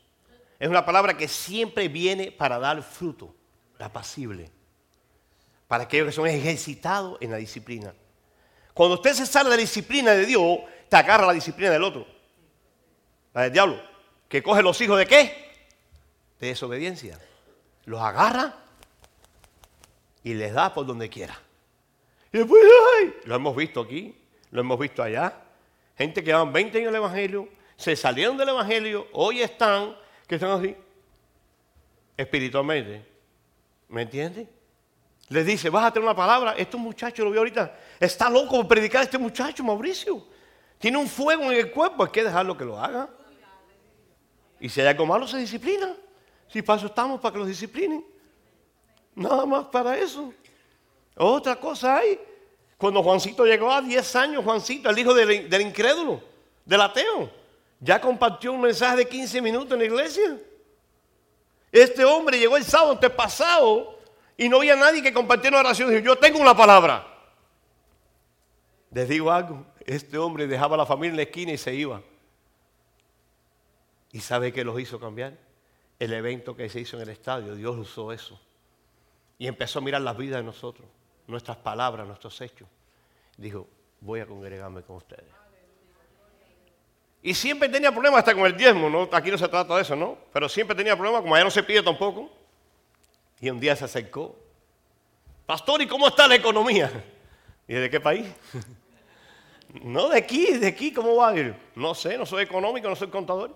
[0.60, 3.34] Es una palabra que siempre viene para dar fruto,
[3.80, 4.52] la pasible.
[5.68, 7.92] Para aquellos que son ejercitados en la disciplina.
[8.76, 12.06] Cuando usted se sale de la disciplina de Dios, te agarra la disciplina del otro,
[13.34, 13.94] la del diablo
[14.30, 15.68] que coge los hijos de qué?
[16.40, 17.20] De desobediencia.
[17.86, 18.56] Los agarra
[20.24, 21.40] y les da por donde quiera.
[22.32, 22.64] Y después,
[23.00, 23.14] ¡ay!
[23.26, 24.23] Lo hemos visto aquí,
[24.54, 25.34] lo hemos visto allá.
[25.98, 29.96] Gente que llevan 20 años en el Evangelio, se salieron del Evangelio, hoy están,
[30.28, 30.76] que están así,
[32.16, 33.04] espiritualmente.
[33.90, 34.48] ¿Me entiendes?
[35.30, 36.54] Les dice, vas a tener una palabra.
[36.56, 40.24] Este muchacho, lo veo ahorita, está loco por predicar a este muchacho, Mauricio.
[40.78, 43.10] Tiene un fuego en el cuerpo, hay que dejarlo que lo haga.
[44.60, 45.96] Y si hay algo malo, se disciplina.
[46.48, 48.06] Si paso estamos para que los disciplinen.
[49.16, 50.32] Nada más para eso.
[51.16, 52.20] Otra cosa hay.
[52.78, 56.22] Cuando Juancito llegó a 10 años, Juancito, el hijo del, incrédulo,
[56.66, 57.30] del ateo,
[57.80, 60.38] ya compartió un mensaje de 15 minutos en la iglesia.
[61.72, 64.00] Este hombre llegó el sábado antepasado
[64.38, 65.90] y no había nadie que compartiera una oración.
[65.90, 67.08] Dijo, yo tengo una palabra.
[68.92, 72.02] Les digo algo, este hombre dejaba a la familia en la esquina y se iba.
[74.12, 75.36] ¿Y sabe qué los hizo cambiar?
[76.00, 78.40] El evento que se hizo en el estadio, Dios usó eso.
[79.40, 80.88] Y empezó a mirar las vidas de nosotros,
[81.28, 82.68] nuestras palabras, nuestros hechos.
[83.38, 83.68] Dijo,
[84.02, 85.44] voy a congregarme con ustedes.
[87.22, 89.08] Y siempre tenía problemas hasta con el diezmo, ¿no?
[89.12, 90.18] Aquí no se trata de eso, ¿no?
[90.34, 92.30] Pero siempre tenía problemas, como allá no se pide tampoco.
[93.40, 94.36] Y un día se acercó.
[95.46, 96.92] Pastor, ¿y cómo está la economía?
[97.68, 98.28] ¿Y de qué país?
[99.84, 101.56] no, de aquí, de aquí, ¿cómo va a ir?
[101.76, 103.56] No sé, no soy económico, no soy contador.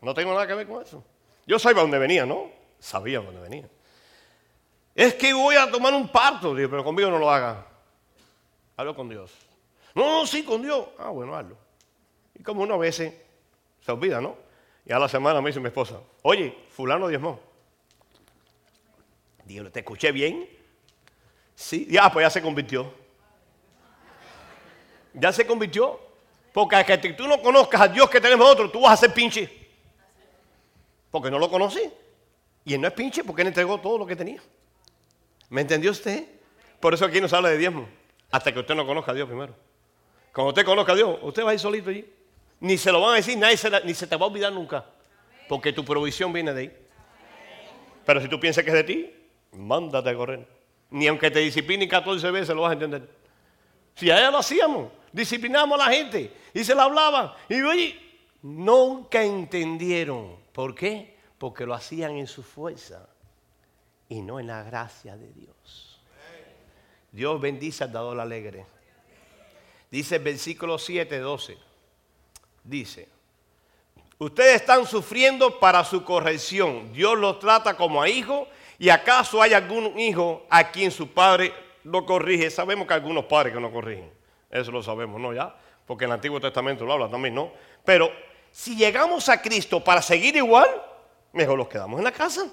[0.00, 1.04] No tengo nada que ver con eso.
[1.46, 2.50] Yo sabía dónde venía, ¿no?
[2.78, 3.68] Sabía dónde venía.
[4.98, 7.64] Es que voy a tomar un parto, Digo, pero conmigo no lo haga.
[8.76, 9.30] Hablo con Dios.
[9.94, 10.88] No, no, sí, con Dios.
[10.98, 11.56] Ah, bueno, hazlo.
[12.34, 13.14] Y como uno a veces
[13.80, 14.34] se olvida, ¿no?
[14.84, 17.38] Y a la semana me dice mi esposa, oye, fulano diezmó.
[19.44, 20.48] Digo, ¿te escuché bien?
[21.54, 22.92] Sí, ya, pues ya se convirtió.
[25.14, 26.00] Ya se convirtió.
[26.52, 29.14] Porque a que tú no conozcas a Dios que tenemos otro, tú vas a ser
[29.14, 29.48] pinche.
[31.08, 31.88] Porque no lo conocí.
[32.64, 34.42] Y él no es pinche porque él entregó todo lo que tenía.
[35.48, 36.26] ¿Me entendió usted?
[36.80, 37.88] Por eso aquí nos habla de diezmo.
[38.30, 39.54] Hasta que usted no conozca a Dios primero.
[40.32, 42.04] Cuando usted conozca a Dios, usted va a ir solito allí.
[42.60, 44.84] Ni se lo van a decir, nadie ni se te va a olvidar nunca.
[45.48, 46.76] Porque tu provisión viene de ahí.
[48.04, 49.14] Pero si tú piensas que es de ti,
[49.52, 50.46] mándate a correr.
[50.90, 53.08] Ni aunque te discipline 14 veces lo vas a entender.
[53.94, 57.32] Si a ella lo hacíamos, disciplinamos a la gente y se la hablaban.
[57.48, 57.98] Y oye,
[58.42, 60.36] nunca entendieron.
[60.52, 61.16] ¿Por qué?
[61.38, 63.08] Porque lo hacían en su fuerza
[64.08, 66.00] y no en la gracia de Dios.
[67.12, 68.66] Dios bendice al dador alegre.
[69.90, 71.68] Dice el versículo 7, 12
[72.68, 73.08] dice,
[74.18, 76.92] ustedes están sufriendo para su corrección.
[76.92, 78.46] Dios los trata como a hijos
[78.78, 81.52] y acaso hay algún hijo a quien su padre
[81.84, 82.50] lo corrige.
[82.50, 84.10] Sabemos que hay algunos padres que no corrigen.
[84.50, 85.32] Eso lo sabemos, ¿no?
[85.32, 85.54] Ya,
[85.86, 87.50] porque el Antiguo Testamento lo habla también, ¿no?
[87.84, 88.10] Pero
[88.50, 90.68] si llegamos a Cristo para seguir igual,
[91.32, 92.46] mejor los quedamos en la casa.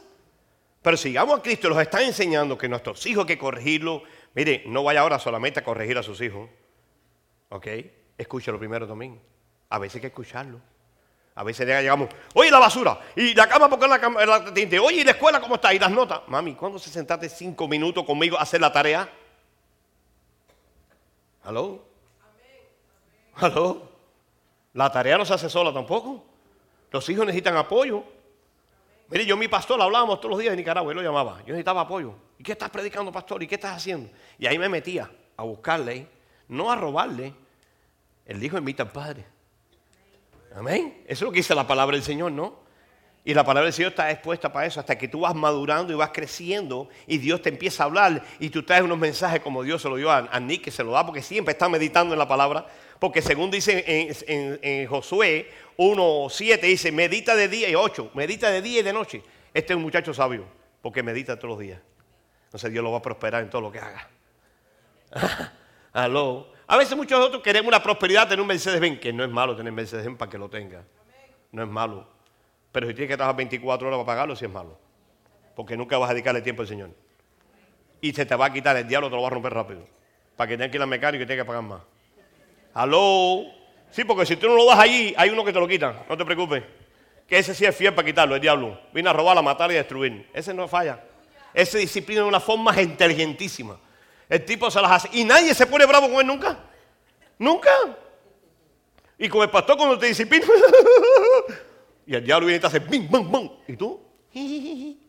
[0.86, 4.04] Pero si llegamos a Cristo los está enseñando que nuestros hijos hay que corregirlo.
[4.36, 6.48] Mire, no vaya ahora solamente a corregir a sus hijos.
[7.50, 7.67] ¿Ok?
[8.15, 9.19] Escúchalo primero también.
[9.67, 10.62] A veces hay que escucharlo.
[11.34, 15.02] A veces llegamos, oye la basura, y la cama porque la, cama, la tinte, oye,
[15.02, 15.74] ¿y la escuela cómo está?
[15.74, 16.21] Y las notas.
[16.28, 19.10] Mami, ¿cuándo se sentaste cinco minutos conmigo a hacer la tarea?
[21.45, 21.84] ¿Aló?
[23.38, 23.89] ¿Aló?
[24.74, 26.24] La tarea no se hace sola tampoco.
[26.91, 28.04] Los hijos necesitan apoyo.
[29.15, 31.38] Mire, yo mi pastor hablábamos todos los días de Nicaragua, él lo llamaba.
[31.39, 32.15] Yo necesitaba apoyo.
[32.38, 33.41] ¿Y qué estás predicando, pastor?
[33.41, 34.10] ¿Y qué estás haciendo?
[34.38, 36.06] Y ahí me metía a buscarle,
[36.49, 37.34] no a robarle.
[38.25, 39.25] Él dijo, invita al Padre.
[40.54, 41.01] Amén.
[41.06, 42.60] Eso es lo que dice la palabra del Señor, ¿no?
[43.23, 45.95] Y la palabra del Señor está expuesta para eso, hasta que tú vas madurando y
[45.95, 49.82] vas creciendo y Dios te empieza a hablar y tú traes unos mensajes como Dios
[49.82, 52.28] se lo dio a, Nick, que se lo da porque siempre está meditando en la
[52.28, 52.65] palabra.
[53.06, 53.86] Porque según dice
[54.26, 59.22] en, Josué 1.7, dice, medita de día y 8, medita de día y de noche.
[59.54, 60.44] Este es un muchacho sabio,
[60.82, 61.80] porque medita todos los días.
[62.46, 64.10] Entonces Dios lo va a prosperar en todo lo que haga.
[65.94, 66.52] Aló.
[66.65, 69.56] A veces muchos de nosotros queremos una prosperidad, tener un Mercedes-Benz, que no es malo
[69.56, 70.84] tener Mercedes-Benz para que lo tenga.
[71.52, 72.08] No es malo.
[72.72, 74.80] Pero si tienes que trabajar 24 horas para pagarlo, sí es malo.
[75.56, 76.89] Porque nunca vas a dedicarle tiempo al Señor.
[78.01, 79.84] Y se te va a quitar, el diablo te lo va a romper rápido.
[80.36, 81.82] Para que tengas que ir al mecánico y tengas que pagar más.
[82.76, 83.45] ¿Aló?
[83.89, 86.03] Sí, porque si tú no lo das allí, hay uno que te lo quita.
[86.09, 86.61] No te preocupes.
[87.26, 88.78] Que ese sí es fiel para quitarlo, el diablo.
[88.93, 90.30] Vino a robar, a matar y a destruir.
[90.34, 91.01] Ese no falla.
[91.53, 93.80] Ese disciplina de una forma inteligentísima.
[94.28, 95.09] El tipo se las hace.
[95.13, 96.59] Y nadie se pone bravo con él nunca.
[97.39, 97.71] Nunca.
[99.17, 100.45] Y con el pastor cuando te disciplina.
[102.05, 103.51] y el diablo viene y te hace bim, bum, bum.
[103.69, 104.01] ¿Y tú?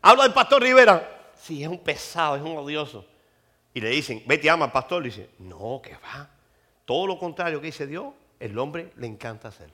[0.00, 1.30] Habla del pastor Rivera.
[1.36, 3.11] Sí, es un pesado, es un odioso.
[3.74, 5.02] Y le dicen, vete ama al pastor.
[5.02, 6.28] Le dice, no, que va.
[6.84, 9.70] Todo lo contrario que dice Dios, el hombre le encanta hacer.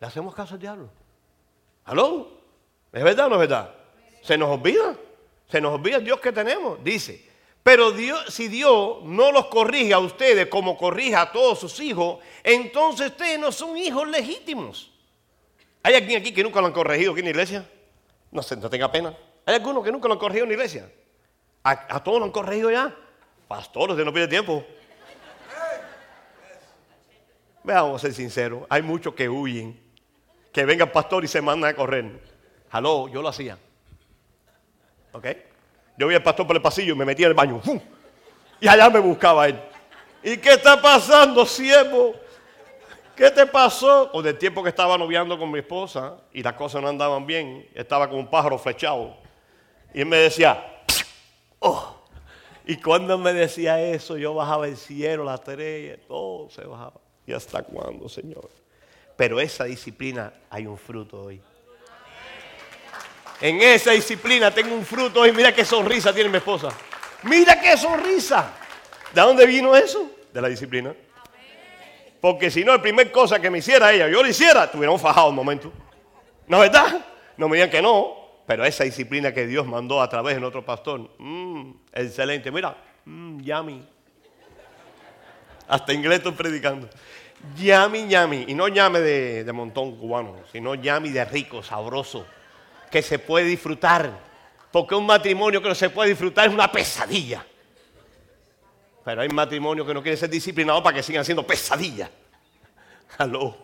[0.00, 0.90] ¿Le hacemos caso al diablo?
[1.84, 2.28] ¿Aló?
[2.92, 3.74] ¿Es verdad o no es verdad?
[4.22, 4.96] Se nos olvida.
[5.48, 6.82] Se nos olvida el Dios que tenemos.
[6.84, 7.28] Dice,
[7.62, 7.92] pero
[8.28, 13.38] si Dios no los corrige a ustedes como corrija a todos sus hijos, entonces ustedes
[13.38, 14.92] no son hijos legítimos.
[15.82, 17.70] ¿Hay alguien aquí que nunca lo han corregido aquí en la iglesia?
[18.30, 19.16] No no tenga pena.
[19.46, 20.90] ¿Hay alguno que nunca lo han corregido en la iglesia?
[21.70, 22.94] ¿A, todos lo han corregido ya?
[23.46, 24.64] Pastores, usted no pide tiempo.
[27.62, 28.62] Veamos a ser sinceros.
[28.70, 29.78] Hay muchos que huyen.
[30.50, 32.20] Que venga el pastor y se mandan a correr.
[32.70, 33.58] Aló, yo lo hacía.
[35.12, 35.26] ¿Ok?
[35.98, 37.60] Yo vi al pastor por el pasillo y me metía en el baño.
[38.60, 39.60] Y allá me buscaba él.
[40.22, 42.14] ¿Y qué está pasando, siervo?
[43.14, 44.10] ¿Qué te pasó?
[44.12, 47.68] O del tiempo que estaba noviando con mi esposa y las cosas no andaban bien,
[47.74, 49.16] estaba como un pájaro flechado.
[49.92, 50.77] Y él me decía,
[51.60, 51.94] oh.
[52.66, 57.00] Y cuando me decía eso, yo bajaba el cielo, la estrella, todo se bajaba.
[57.26, 58.50] ¿Y hasta cuándo, Señor?
[59.16, 61.40] Pero esa disciplina hay un fruto hoy.
[63.40, 65.32] En esa disciplina tengo un fruto hoy.
[65.32, 66.68] Mira qué sonrisa tiene mi esposa.
[67.22, 68.52] Mira qué sonrisa.
[69.14, 70.10] ¿De dónde vino eso?
[70.32, 70.94] De la disciplina.
[72.20, 75.28] Porque si no, la primera cosa que me hiciera ella, yo lo hiciera, tuviéramos fajado
[75.28, 75.72] un momento.
[76.46, 77.04] ¿No es verdad?
[77.36, 78.17] No me digan que no,
[78.48, 82.50] pero esa disciplina que Dios mandó a través de nuestro pastor, mmm, excelente.
[82.50, 82.74] Mira,
[83.04, 83.42] mmm.
[85.68, 86.88] Hasta inglés estoy predicando.
[87.58, 88.46] Yummy, yummy.
[88.48, 92.26] Y no llame de, montón cubano, sino yummy de rico, sabroso,
[92.90, 94.18] que se puede disfrutar.
[94.72, 97.44] Porque un matrimonio que no se puede disfrutar es una pesadilla.
[99.04, 102.08] Pero hay matrimonios que no quieren ser disciplinados para que sigan siendo pesadillas.
[103.18, 103.58] Aló.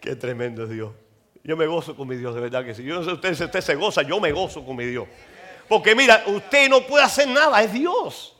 [0.00, 1.03] Qué tremendo Dios.
[1.44, 3.44] Yo me gozo con mi Dios, de verdad que si Yo no sé usted, si
[3.44, 5.06] usted se goza, yo me gozo con mi Dios.
[5.68, 8.34] Porque mira, usted no puede hacer nada, es Dios.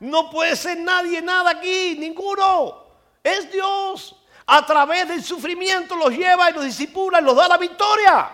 [0.00, 2.84] No puede ser nadie nada aquí, ninguno.
[3.22, 4.16] Es Dios.
[4.46, 8.30] A través del sufrimiento los lleva y los disipula y los da la victoria.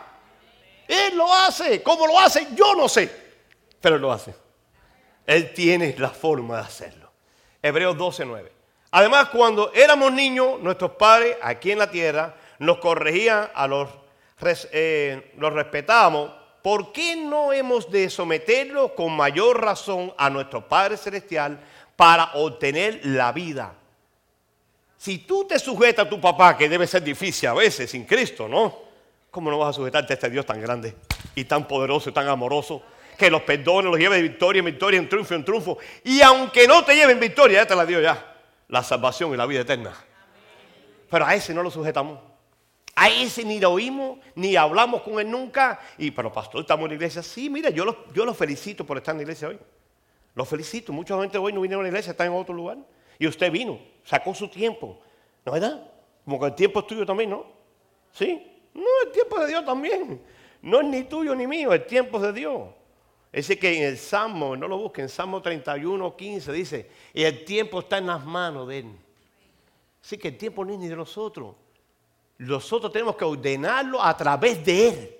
[0.86, 1.82] Él lo hace.
[1.82, 2.48] ¿Cómo lo hace?
[2.54, 3.08] Yo no sé.
[3.80, 4.34] Pero Él lo hace.
[5.26, 7.12] Él tiene la forma de hacerlo.
[7.62, 8.50] Hebreos 12:9.
[8.90, 13.88] Además, cuando éramos niños, nuestros padres aquí en la tierra nos corregían, a los,
[14.70, 16.30] eh, los respetábamos.
[16.62, 21.58] ¿Por qué no hemos de someterlo con mayor razón a nuestro Padre Celestial
[21.96, 23.74] para obtener la vida?
[24.98, 28.46] Si tú te sujetas a tu papá, que debe ser difícil a veces sin Cristo,
[28.46, 28.76] ¿no?
[29.30, 30.94] ¿Cómo no vas a sujetarte a este Dios tan grande
[31.34, 32.82] y tan poderoso y tan amoroso?
[33.16, 35.76] que los perdone, los lleve de victoria en victoria, en triunfo en triunfo.
[36.04, 38.34] Y aunque no te lleven victoria, ya te la dio ya,
[38.68, 39.92] la salvación y la vida eterna.
[41.10, 42.29] Pero a ese no lo sujetamos.
[42.94, 45.80] A ese ni lo oímos, ni hablamos con él nunca.
[45.96, 47.22] Y, pero pastor, estamos en la iglesia.
[47.22, 49.58] Sí, mira, yo los yo lo felicito por estar en la iglesia hoy.
[50.34, 50.92] Los felicito.
[50.92, 52.78] Mucha gente hoy no vinieron a la iglesia, están en otro lugar.
[53.18, 54.98] Y usted vino, sacó su tiempo.
[55.44, 55.90] ¿No es verdad?
[56.24, 57.46] Como que el tiempo es tuyo también, ¿no?
[58.12, 58.46] ¿Sí?
[58.74, 60.22] No, el tiempo de Dios también.
[60.62, 62.68] No es ni tuyo ni mío, el tiempo es de Dios.
[63.32, 67.80] Ese que en el Salmo, no lo busquen, Salmo 31, 15 dice, y el tiempo
[67.80, 68.86] está en las manos de Él.
[70.02, 71.54] Así que el tiempo no es ni de nosotros.
[72.40, 75.16] Nosotros tenemos que ordenarlo a través de Él.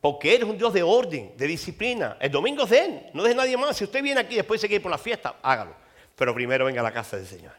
[0.00, 2.16] Porque Él es un Dios de orden, de disciplina.
[2.20, 3.76] El domingo es de Él, no es de nadie más.
[3.76, 5.74] Si usted viene aquí y después se quiere ir por la fiesta, hágalo.
[6.14, 7.52] Pero primero venga a la casa del Señor.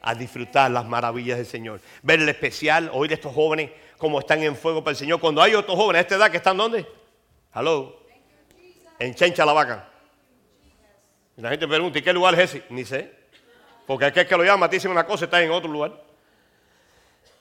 [0.00, 1.80] A disfrutar las maravillas del Señor.
[2.02, 5.20] Ver el especial, oír a estos jóvenes como están en fuego para el Señor.
[5.20, 6.86] Cuando hay otros jóvenes a esta edad que están ¿dónde?
[7.54, 8.04] Hello
[8.98, 9.88] en Chencha la vaca.
[11.36, 12.64] La gente pregunta, ¿y qué lugar es ese?
[12.70, 13.12] Ni sé.
[13.86, 16.03] Porque aquel que lo llama te dice una cosa está en otro lugar.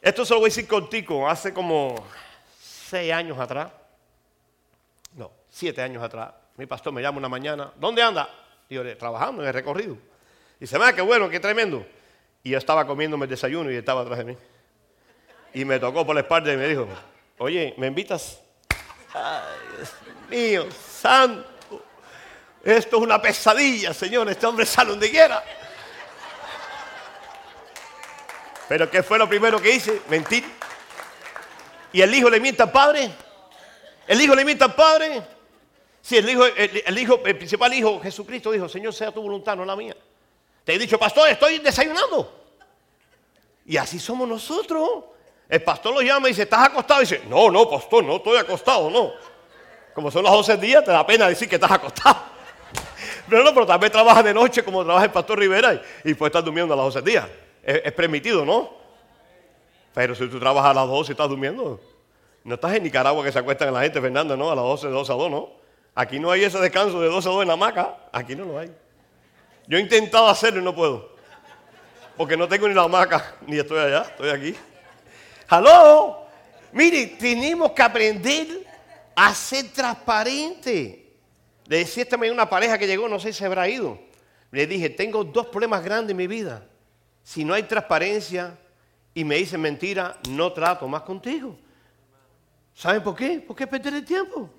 [0.04, 1.30] Esto se lo voy a decir contigo.
[1.30, 1.96] Hace como
[2.62, 3.72] seis años atrás,
[5.16, 8.30] no, siete años atrás, mi pastor me llama una mañana, ¿dónde anda?
[8.68, 9.94] Y yo, trabajando en el recorrido.
[10.58, 11.86] Y dice, qué bueno, qué tremendo.
[12.44, 14.38] Y yo estaba comiéndome el desayuno y estaba atrás de mí.
[15.54, 16.86] Y me tocó por la espalda y me dijo,
[17.38, 18.42] oye, ¿me invitas?
[19.14, 19.42] Ay,
[19.78, 19.94] Dios
[20.30, 21.48] mío, santo.
[22.62, 24.28] Esto es una pesadilla, Señor.
[24.30, 25.42] Este hombre sale donde quiera.
[28.68, 30.02] Pero ¿qué fue lo primero que hice?
[30.10, 30.44] Mentir.
[31.92, 33.12] ¿Y el hijo le miente al padre?
[34.08, 35.22] ¿El hijo le miente al padre?
[36.02, 39.64] Sí, el hijo, el, hijo, el principal hijo, Jesucristo, dijo, Señor, sea tu voluntad, no
[39.64, 39.96] la mía.
[40.66, 42.42] Te he dicho, pastor, estoy desayunando.
[43.66, 45.06] Y así somos nosotros.
[45.48, 47.02] El pastor lo llama y dice, ¿estás acostado?
[47.02, 49.14] Y dice, no, no, pastor, no estoy acostado, no.
[49.94, 52.18] Como son las 12 días, te da pena decir que estás acostado.
[53.30, 56.32] Pero no, pero también trabajas de noche como trabaja el pastor Rivera y, y puedes
[56.32, 57.26] estar durmiendo a las 12 días.
[57.64, 58.72] Es, permitido, ¿no?
[59.94, 61.80] Pero si tú trabajas a las 12 y estás durmiendo,
[62.44, 64.52] no estás en Nicaragua que se acuestan la gente, Fernando, ¿no?
[64.52, 65.50] A las 12, de 12 a 2, ¿no?
[65.96, 67.98] Aquí no hay ese descanso de 12 a 2 en la hamaca.
[68.12, 68.72] Aquí no lo hay.
[69.68, 71.14] Yo he intentado hacerlo y no puedo.
[72.18, 74.56] Porque no tengo ni la hamaca, ni estoy allá, estoy aquí.
[75.48, 76.24] ¡Aló!
[76.74, 78.48] Mire, tenemos que aprender
[79.16, 81.16] a ser transparente.
[81.68, 83.98] Le decía esta mañana una pareja que llegó, no sé si se habrá ido.
[84.52, 86.68] Le dije, tengo dos problemas grandes en mi vida.
[87.24, 88.58] Si no hay transparencia
[89.14, 91.58] y me dicen mentira, no trato más contigo.
[92.76, 93.44] ¿Saben por qué?
[93.46, 94.50] Porque perder el tiempo.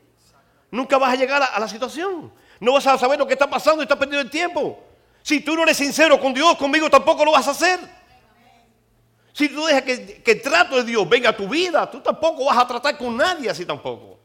[0.71, 2.33] Nunca vas a llegar a, la situación.
[2.59, 4.83] No vas a saber lo que está pasando y estás perdiendo el tiempo.
[5.23, 7.81] Si tú no eres sincero con Dios, conmigo tampoco lo vas a hacer.
[9.33, 12.45] Si tú dejas que, que el trato de Dios venga a tu vida, tú tampoco
[12.47, 14.19] vas a tratar con nadie así tampoco.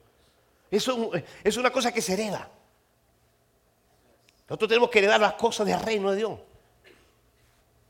[0.69, 1.11] Eso
[1.43, 2.49] es una cosa que se hereda.
[4.47, 6.39] Nosotros tenemos que heredar las cosas del reino de Dios.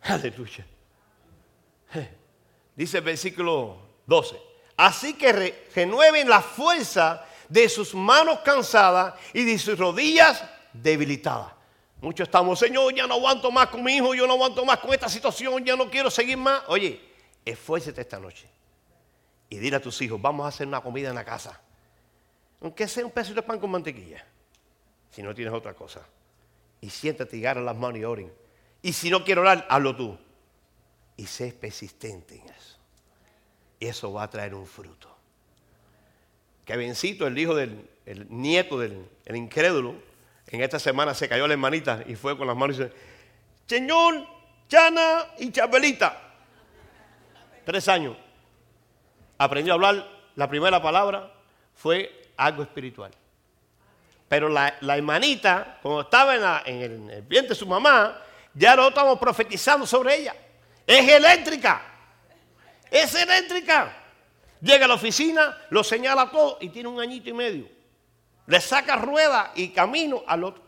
[0.02, 0.66] Aleluya.
[2.76, 4.40] Dice el versículo 12.
[4.78, 11.52] Así que renueven la fuerza de sus manos cansadas y de sus rodillas debilitadas.
[12.02, 14.94] Muchos estamos, Señor, ya no aguanto más con mi hijo, yo no aguanto más con
[14.94, 16.64] esta situación, ya no quiero seguir más.
[16.68, 17.02] Oye,
[17.44, 18.48] esfuérzate esta noche
[19.50, 21.60] y dile a tus hijos, vamos a hacer una comida en la casa.
[22.62, 24.26] Aunque sea un pedazo de pan con mantequilla,
[25.10, 26.06] si no tienes otra cosa.
[26.82, 28.32] Y siéntate y las manos y oren.
[28.82, 30.18] Y si no quiero orar, hazlo tú.
[31.18, 32.78] Y sé persistente en eso.
[33.80, 35.16] Y eso va a traer un fruto.
[36.66, 39.94] Kevincito, el hijo del el nieto del el incrédulo,
[40.48, 42.94] en esta semana se cayó la hermanita y fue con las manos y dice,
[43.68, 44.26] Señor,
[44.68, 46.20] Chana y Chabelita.
[47.64, 48.18] Tres años.
[49.38, 51.32] Aprendió a hablar, la primera palabra
[51.76, 53.12] fue algo espiritual.
[54.28, 58.20] Pero la, hermanita, cuando estaba en, el, el vientre de su mamá,
[58.54, 60.36] ya no estamos profetizando sobre ella.
[60.86, 61.82] Es eléctrica.
[62.90, 63.96] Es eléctrica.
[64.62, 67.68] Llega a la oficina, lo señala todo y tiene un añito y medio.
[68.48, 70.64] Le saca rueda y camino al otro.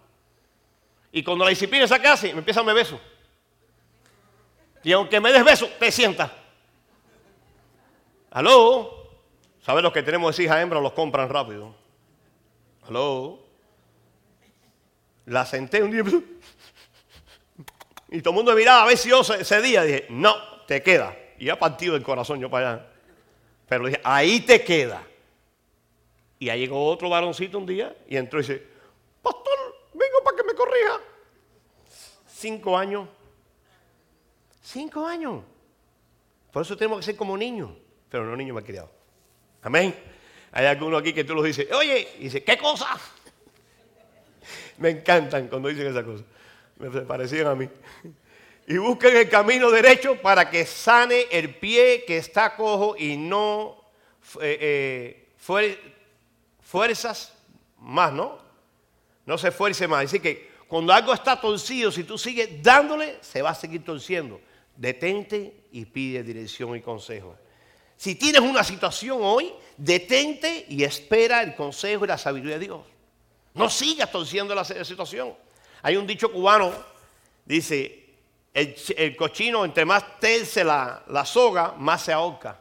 [1.12, 3.00] Y cuando la disciplina se casi, me empieza a me beso.
[4.84, 6.32] Y aunque me des beso, te sientas.
[8.32, 9.10] ¿Aló?
[9.62, 11.76] ¿Sabes los que tenemos hijas hembras los compran rápido?
[12.88, 13.40] ¿Aló?
[15.26, 16.04] La senté un día
[18.12, 20.36] y todo el mundo miraba a ver si yo ese día dije, no,
[20.68, 21.18] te queda.
[21.40, 22.88] Y ha partido el corazón yo para allá.
[23.70, 25.02] Pero dije, ahí te queda.
[26.38, 28.62] Y ahí llegó otro varoncito un día y entró y dice,
[29.22, 29.58] pastor,
[29.94, 31.00] vengo para que me corrija.
[32.28, 33.08] Cinco años.
[34.62, 35.42] Cinco años.
[36.52, 37.72] Por eso tenemos que ser como niños.
[38.10, 38.92] Pero no niños criado.
[39.62, 39.96] Amén.
[40.52, 42.88] Hay algunos aquí que tú los dices, oye, y dice, ¿qué cosa?
[44.80, 46.26] me encantan cuando dicen esas cosas.
[46.82, 47.70] Me parecían a mí.
[48.68, 53.84] Y busquen el camino derecho para que sane el pie que está cojo y no
[54.42, 55.78] eh, eh,
[56.60, 57.34] fuerzas
[57.80, 58.40] más, ¿no?
[59.26, 60.06] No se esfuerce más.
[60.06, 64.40] Así que cuando algo está torcido, si tú sigues dándole, se va a seguir torciendo.
[64.76, 67.36] Detente y pide dirección y consejo.
[67.98, 72.82] Si tienes una situación hoy, detente y espera el consejo y la sabiduría de Dios.
[73.54, 75.34] No sigas torciendo la situación.
[75.82, 76.72] Hay un dicho cubano,
[77.46, 78.02] dice,
[78.54, 82.60] el, cochino entre más terce la, la, soga, más se ahorca.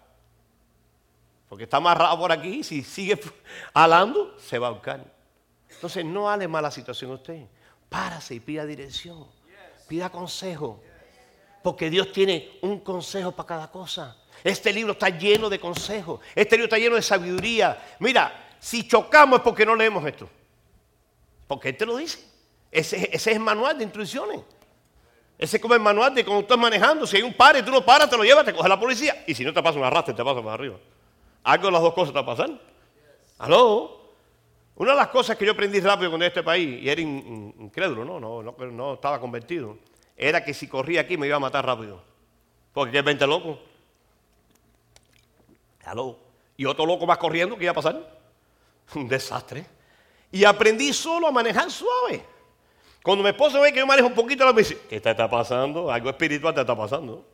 [1.49, 3.21] Porque está amarrado por aquí, si sigue
[3.75, 5.05] alando, se va a ahorcar.
[5.69, 7.45] Entonces no hale mala situación a usted.
[7.89, 9.27] Párase y pida dirección.
[9.89, 10.81] Pida consejo.
[11.63, 14.17] Porque Dios tiene un consejo para cada cosa.
[14.45, 16.21] Este libro está lleno de consejos.
[16.35, 17.97] Este libro está lleno de sabiduría.
[17.99, 20.29] Mira, si chocamos es porque no leemos esto.
[21.47, 22.30] Porque Él te lo dice.
[22.71, 24.41] Ese, es el manual de instrucciones.
[25.39, 27.07] Ese es como el manual de cuando estás manejando.
[27.07, 29.25] Si hay un par y tú no paras, te lo llevas, te coge la policía.
[29.27, 30.77] Y si no te pasa un arrastre, te pasa para arriba.
[31.43, 32.51] Algo de las dos cosas te va a pasar.
[33.39, 34.01] ¿Aló?
[34.77, 38.21] Una de las cosas que yo aprendí rápido con este país, y era incrédulo, ¿no?
[38.21, 39.79] No, no, no estaba convertido,
[40.17, 42.03] era que si corría aquí me iba a matar rápido.
[42.73, 43.59] Porque es 20 loco.
[45.85, 46.19] ¿Aló?
[46.57, 48.21] Y otro loco más corriendo, ¿qué iba a pasar?
[48.95, 49.67] Un desastre.
[50.31, 52.25] Y aprendí solo a manejar suave.
[53.03, 55.91] Cuando mi esposa ve que yo manejo un poquito, me dice, ¿qué te está pasando?
[55.91, 57.25] Algo espiritual te está pasando.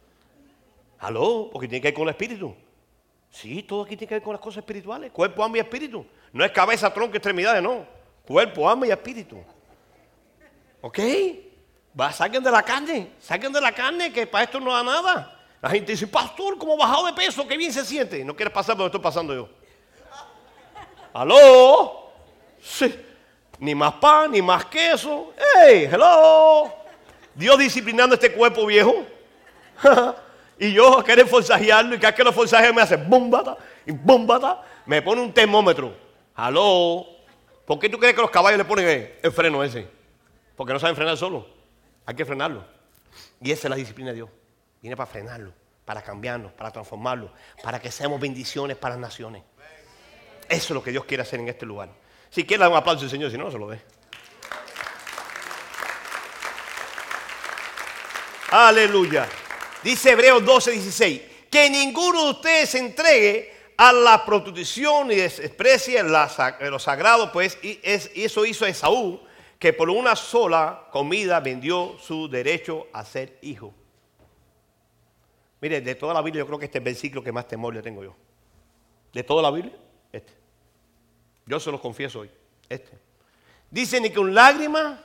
[1.00, 1.50] ¿Aló?
[1.52, 2.54] Porque tiene que ver con el espíritu.
[3.30, 5.10] Sí, todo aquí tiene que ver con las cosas espirituales.
[5.10, 6.06] Cuerpo, alma y espíritu.
[6.32, 7.84] No es cabeza, tronco, extremidades, no.
[8.26, 9.38] Cuerpo, alma y espíritu.
[10.80, 10.98] ¿Ok?
[11.98, 13.12] Va, saquen de la carne.
[13.18, 15.32] Saquen de la carne que para esto no da nada.
[15.60, 18.24] La gente dice, pastor, como bajado de peso, qué bien se siente.
[18.24, 19.48] No quieres pasar por donde estoy pasando yo.
[21.12, 22.12] ¿Aló?
[22.60, 22.94] Sí.
[23.58, 25.32] Ni más pan, ni más queso.
[25.36, 25.88] ¡Hey!
[25.90, 26.72] ¡Hello!
[27.34, 29.04] Dios disciplinando este cuerpo viejo.
[30.58, 34.62] y yo querer forzajearlo y cada vez que lo forzajeo me hace bombata y bombata.
[34.86, 35.94] Me pone un termómetro.
[36.36, 37.06] ¡Hello!
[37.66, 39.88] ¿Por qué tú crees que los caballos le ponen el, freno ese?
[40.54, 41.46] Porque no saben frenar solo.
[42.04, 42.64] Hay que frenarlo.
[43.40, 44.30] Y esa es la disciplina de Dios.
[44.80, 45.52] Viene para frenarlo,
[45.84, 47.32] para cambiarlo, para transformarlo,
[47.62, 49.42] para que seamos bendiciones para las naciones.
[50.48, 51.88] Eso es lo que Dios quiere hacer en este lugar.
[52.30, 53.80] Si quiere, dar un aplauso al Señor, si no, no se lo dé.
[58.50, 59.28] Aleluya.
[59.82, 61.22] Dice Hebreos 12, 16.
[61.50, 67.78] Que ninguno de ustedes se entregue a la prostitución y desprecie lo sagrado, pues y,
[67.82, 69.20] eso hizo Esaú,
[69.58, 73.74] que por una sola comida vendió su derecho a ser hijo.
[75.60, 77.74] Mire, de toda la Biblia yo creo que este es el versículo que más temor
[77.74, 78.14] le tengo yo.
[79.12, 79.74] De toda la Biblia,
[80.12, 80.45] este.
[81.46, 82.30] Yo se los confieso hoy,
[82.68, 82.98] este.
[83.70, 84.98] Dice ni con lágrimas,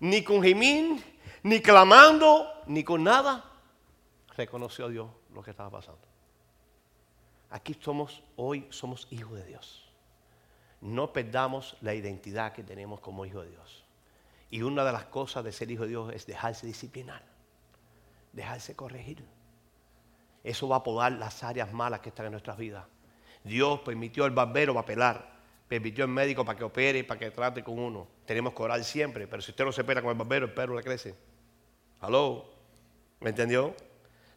[0.00, 1.04] ni con gemín,
[1.42, 3.44] ni clamando, ni con nada,
[4.36, 6.00] reconoció a Dios lo que estaba pasando.
[7.50, 9.90] Aquí somos, hoy somos hijos de Dios.
[10.80, 13.84] No perdamos la identidad que tenemos como hijos de Dios.
[14.50, 17.22] Y una de las cosas de ser hijo de Dios es dejarse disciplinar,
[18.32, 19.24] dejarse corregir.
[20.44, 22.86] Eso va a podar las áreas malas que están en nuestras vidas.
[23.44, 25.37] Dios permitió al barbero para pelar,
[25.68, 28.08] permitió al médico para que opere para que trate con uno.
[28.24, 30.74] Tenemos que orar siempre, pero si usted no se pela con el barbero, el perro
[30.74, 31.14] le crece.
[32.00, 32.46] ¿Aló?
[33.20, 33.74] ¿Me entendió?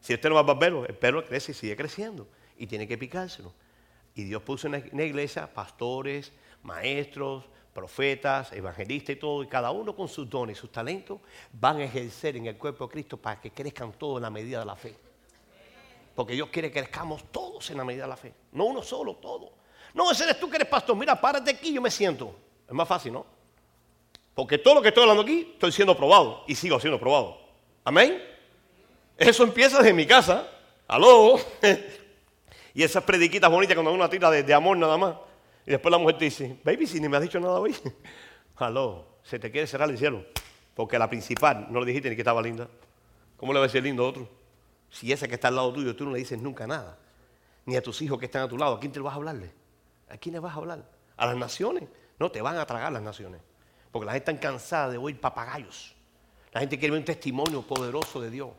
[0.01, 2.27] Si usted no va al barbero, el perro crece y sigue creciendo
[2.57, 3.53] y tiene que picárselo.
[4.13, 9.95] Y Dios puso en la iglesia pastores, maestros, profetas, evangelistas y todo, y cada uno
[9.95, 11.19] con sus dones, sus talentos,
[11.53, 14.59] van a ejercer en el cuerpo de Cristo para que crezcan todos en la medida
[14.59, 14.95] de la fe.
[16.15, 18.33] Porque Dios quiere que crezcamos todos en la medida de la fe.
[18.51, 19.60] No uno solo, todo.
[19.93, 20.95] No, ese eres tú que eres pastor.
[20.95, 22.35] Mira, párate aquí, yo me siento.
[22.67, 23.25] Es más fácil, ¿no?
[24.33, 27.37] Porque todo lo que estoy hablando aquí, estoy siendo probado y sigo siendo probado.
[27.83, 28.21] Amén.
[29.17, 30.47] Eso empieza desde mi casa.
[30.87, 31.37] Aló.
[32.73, 35.15] y esas prediquitas bonitas cuando uno tira de, amor nada más.
[35.65, 37.75] Y después la mujer te dice, baby, si ni me has dicho nada hoy.
[38.55, 40.23] Aló, se te quiere cerrar el cielo.
[40.73, 42.67] Porque la principal no le dijiste ni que estaba linda.
[43.37, 44.29] ¿Cómo le va a decir lindo a otro?
[44.89, 46.97] Si esa que está al lado tuyo, tú no le dices nunca nada.
[47.65, 48.75] Ni a tus hijos que están a tu lado.
[48.75, 49.51] ¿A quién te vas a hablarle?
[50.11, 50.83] ¿A quién le vas a hablar?
[51.15, 51.83] ¿A las naciones?
[52.19, 53.41] No, te van a tragar las naciones.
[53.91, 55.95] Porque la gente está cansada de oír papagayos.
[56.51, 58.49] La gente quiere ver un testimonio poderoso de Dios.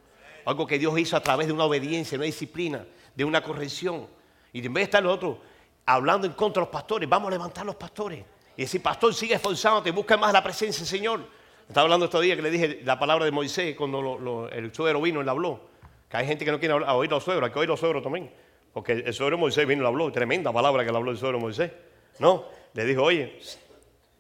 [0.46, 4.06] Algo que Dios hizo a través de una obediencia, una disciplina, de una corrección.
[4.52, 5.38] Y en vez de estar nosotros
[5.84, 8.24] hablando en contra de los pastores, vamos a levantar a los pastores.
[8.56, 11.20] Y decir, pastor, sigue esforzándote, busca más la presencia del Señor.
[11.68, 15.20] Estaba hablando estos días que le dije la palabra de Moisés cuando el suegro vino
[15.20, 15.60] y le habló.
[16.08, 18.30] Que hay gente que no quiere oír los suegros, hay que oír los suegros también.
[18.72, 21.38] Porque el suegro Moisés vino y le habló, tremenda palabra que le habló el suegro
[21.38, 21.70] Moisés.
[22.18, 23.38] No, le dijo, oye,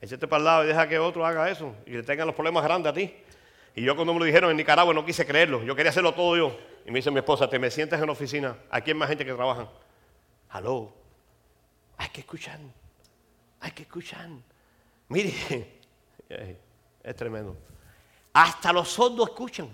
[0.00, 2.62] échate para el lado y deja que otro haga eso y le tengan los problemas
[2.64, 3.14] grandes a ti.
[3.74, 6.36] Y yo cuando me lo dijeron en Nicaragua no quise creerlo, yo quería hacerlo todo
[6.36, 6.58] yo.
[6.84, 9.24] Y me dice mi esposa, te me sientas en la oficina, aquí hay más gente
[9.24, 9.68] que trabaja.
[10.50, 10.92] Aló,
[11.96, 12.58] hay que escuchar,
[13.60, 14.28] hay que escuchar.
[15.08, 15.32] Mire,
[17.02, 17.56] es tremendo.
[18.34, 19.68] Hasta los sordos escuchan.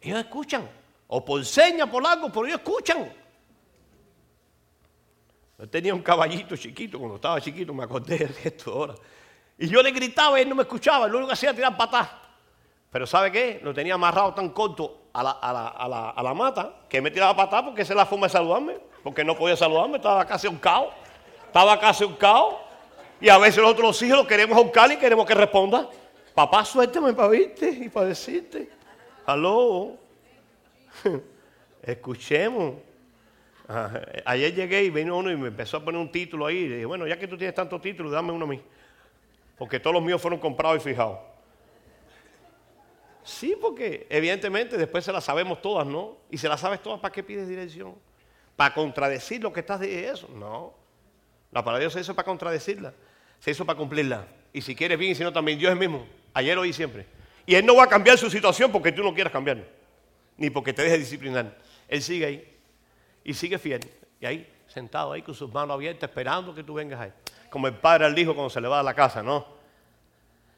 [0.00, 0.68] Ellos escuchan.
[1.08, 3.12] O por señas, por algo, pero ellos escuchan.
[5.58, 8.94] Yo tenía un caballito chiquito, cuando estaba chiquito me acordé de esto ahora.
[9.58, 11.76] Y yo le gritaba y él no me escuchaba, lo único que hacía era tirar
[11.76, 12.08] patas.
[12.90, 13.60] Pero ¿sabe qué?
[13.62, 15.22] Lo tenía amarrado tan corto a
[16.22, 18.76] la, mata que me tiraba patas porque esa es la forma de saludarme.
[19.02, 20.92] Porque no podía saludarme, estaba casi un caos.
[21.46, 22.54] Estaba casi un caos.
[23.20, 25.88] Y a veces nosotros los hijos lo queremos buscar y queremos que responda.
[26.34, 28.70] Papá, suéltame para verte y para decirte.
[29.26, 30.07] Aló.
[31.82, 32.74] Escuchemos.
[34.24, 36.58] Ayer llegué y vino uno y me empezó a poner un título ahí.
[36.58, 38.60] Y dije, bueno, ya que tú tienes tantos títulos, dame uno a mí.
[39.56, 41.18] Porque todos los míos fueron comprados y fijados.
[43.22, 46.16] Sí, porque evidentemente después se las sabemos todas, ¿no?
[46.30, 47.94] Y se las sabes todas, ¿para qué pides dirección?
[48.56, 50.28] ¿Para contradecir lo que estás de eso?
[50.34, 50.72] No.
[51.52, 52.94] La palabra de Dios se hizo para contradecirla.
[53.38, 54.26] Se hizo para cumplirla.
[54.52, 56.06] Y si quieres bien, y si no también, Dios es mismo.
[56.32, 57.06] Ayer, hoy y siempre.
[57.44, 59.64] Y Él no va a cambiar su situación porque tú no quieras cambiarlo.
[60.38, 61.58] Ni porque te dejes disciplinar.
[61.86, 62.56] Él sigue ahí.
[63.24, 63.80] Y sigue fiel.
[64.20, 67.12] Y ahí, sentado ahí con sus manos abiertas, esperando que tú vengas ahí
[67.48, 69.46] como el padre al hijo cuando se le va a la casa, ¿no?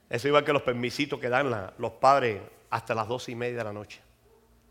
[0.09, 3.65] Eso igual que los permisitos que dan los padres hasta las doce y media de
[3.65, 4.01] la noche.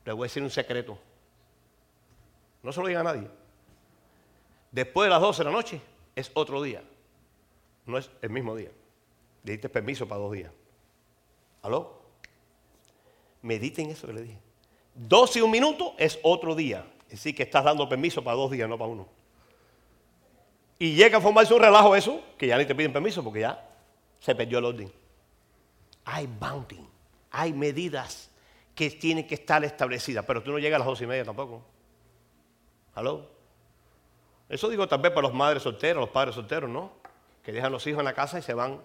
[0.06, 1.00] Les voy a decir un secreto.
[2.62, 3.30] No se lo diga a nadie.
[4.72, 5.82] Después de las doce de la noche
[6.16, 6.84] es otro día.
[7.86, 8.70] No es el mismo día.
[9.44, 10.52] Le diste permiso para dos días.
[11.62, 12.02] ¿Aló?
[13.42, 14.40] Mediten eso que le dije.
[15.02, 16.86] Doce y un minuto es otro día.
[17.10, 19.08] Decir, que estás dando permiso para dos días, no para uno.
[20.78, 23.66] Y llega a formarse un relajo eso, que ya ni te piden permiso porque ya
[24.20, 24.92] se perdió el orden.
[26.04, 26.86] Hay bounty,
[27.32, 28.30] hay medidas
[28.76, 31.64] que tienen que estar establecidas, pero tú no llegas a las dos y media tampoco.
[32.94, 33.26] ¿Aló?
[34.50, 36.92] Eso digo tal vez para los madres solteros, los padres solteros, ¿no?
[37.42, 38.82] Que dejan los hijos en la casa y se van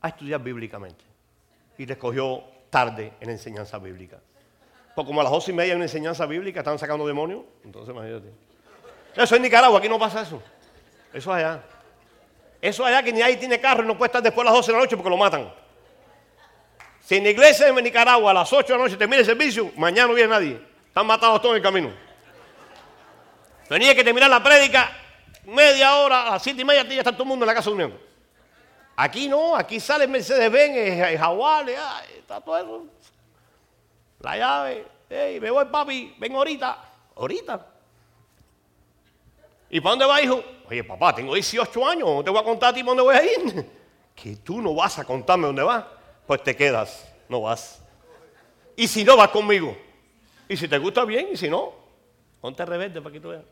[0.00, 1.04] a estudiar bíblicamente.
[1.78, 4.20] Y les cogió tarde en enseñanza bíblica.
[5.00, 8.28] Pues como a las dos y media en enseñanza bíblica están sacando demonios, entonces imagínate.
[9.16, 10.42] Eso es Nicaragua, aquí no pasa eso.
[11.10, 11.62] Eso allá.
[12.60, 14.66] Eso allá que ni ahí tiene carro y no puede estar después a las 12
[14.66, 15.50] de la noche porque lo matan.
[17.00, 19.72] Si en la iglesia de Nicaragua a las 8 de la noche termina el servicio,
[19.74, 20.60] mañana no viene nadie.
[20.88, 21.90] Están matados todos en el camino.
[23.70, 24.92] Tenía que terminar la prédica
[25.46, 27.70] media hora, a las 7 y media ya está todo el mundo en la casa
[27.70, 27.98] durmiendo.
[28.96, 30.76] Aquí no, aquí sale Mercedes-Benz,
[31.08, 33.00] el Jaguar, está todo eso.
[34.20, 36.84] La llave, hey, me voy papi, ven ahorita.
[37.16, 37.66] Ahorita.
[39.70, 40.42] ¿Y para dónde va, hijo?
[40.68, 43.16] Oye, papá, tengo 18 años, no te voy a contar a ti para dónde voy
[43.16, 43.80] a ir.
[44.14, 45.82] Que tú no vas a contarme dónde vas,
[46.26, 47.80] pues te quedas, no vas.
[48.76, 49.74] Y si no, vas conmigo.
[50.46, 51.72] Y si te gusta bien, y si no,
[52.40, 53.44] ponte rebelde para que tú veas.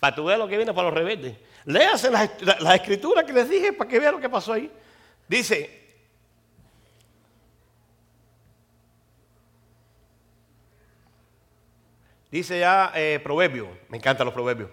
[0.00, 1.36] Para que tú veas lo que viene para los rebeldes.
[1.66, 2.30] Léase las
[2.60, 4.70] la, escrituras que les dije para que vean lo que pasó ahí.
[5.28, 5.85] Dice,
[12.30, 14.70] Dice ya eh, Proverbio, me encantan los proverbios.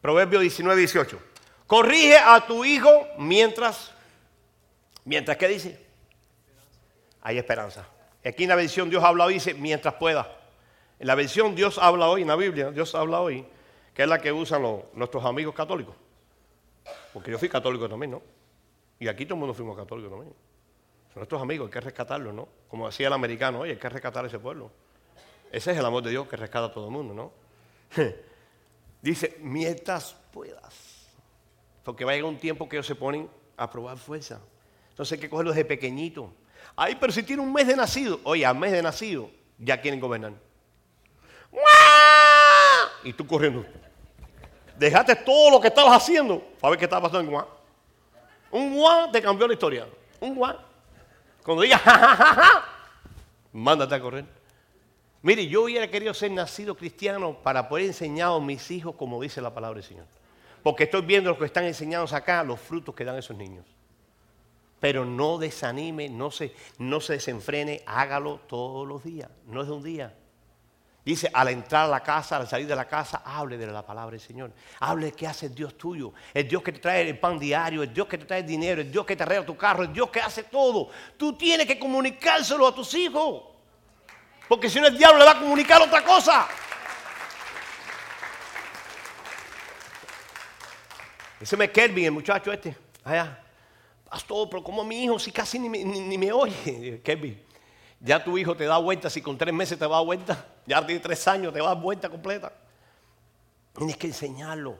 [0.00, 1.20] Proverbio 19, 18.
[1.66, 3.92] Corrige a tu hijo mientras,
[5.04, 5.86] mientras, ¿qué dice?
[7.22, 7.86] Hay esperanza.
[8.24, 10.36] Aquí en la versión Dios habla hoy, dice, mientras pueda.
[10.98, 13.44] En la versión Dios habla hoy, en la Biblia, Dios habla hoy,
[13.94, 14.62] que es la que usan
[14.94, 15.94] nuestros amigos católicos.
[17.12, 18.22] Porque yo fui católico también, ¿no?
[18.98, 20.32] Y aquí todo el mundo fuimos católicos también.
[21.12, 22.48] Son nuestros amigos, hay que rescatarlos, ¿no?
[22.68, 24.70] Como decía el americano, oye, hay que rescatar a ese pueblo.
[25.50, 27.32] Ese es el amor de Dios que rescata a todo el mundo, ¿no?
[29.02, 31.08] Dice, mientras puedas.
[31.84, 34.40] Porque va a llegar un tiempo que ellos se ponen a probar fuerza.
[34.90, 36.32] Entonces hay que cogerlos de pequeñito.
[36.76, 38.20] Ay, pero si tiene un mes de nacido.
[38.24, 40.32] Oye, al mes de nacido ya quieren gobernar.
[43.04, 43.64] Y tú corriendo.
[44.76, 47.48] Dejaste todo lo que estabas haciendo para ver qué estaba pasando en Guá.
[48.50, 49.88] Un Guá te cambió la historia.
[50.20, 50.64] Un Guá.
[51.42, 52.64] Cuando digas, ja,
[53.52, 54.37] mándate a correr.
[55.22, 59.40] Mire, yo hubiera querido ser nacido cristiano para poder enseñar a mis hijos como dice
[59.40, 60.06] la palabra del Señor.
[60.62, 63.64] Porque estoy viendo los que están enseñados acá, los frutos que dan esos niños.
[64.80, 69.72] Pero no desanime, no se, no se desenfrene, hágalo todos los días, no es de
[69.72, 70.14] un día.
[71.04, 74.12] Dice, al entrar a la casa, al salir de la casa, hable de la palabra
[74.12, 74.52] del Señor.
[74.78, 76.12] Hable de qué hace el Dios tuyo.
[76.34, 78.82] El Dios que te trae el pan diario, el Dios que te trae el dinero,
[78.82, 80.90] el Dios que te arregla tu carro, el Dios que hace todo.
[81.16, 83.57] Tú tienes que comunicárselo a tus hijos.
[84.48, 86.48] Porque si no el diablo le va a comunicar otra cosa.
[91.40, 93.44] Ese me Kelvin, el muchacho este, allá.
[94.08, 97.00] Pastor, pero como mi hijo si casi ni, me oye?
[97.04, 97.40] Kelvin,
[98.00, 100.84] ya tu hijo te da vuelta, si con tres meses te va a vuelta, ya
[100.84, 102.52] tiene tres años, te va a vuelta completa.
[103.76, 104.78] Tienes que enseñarlo.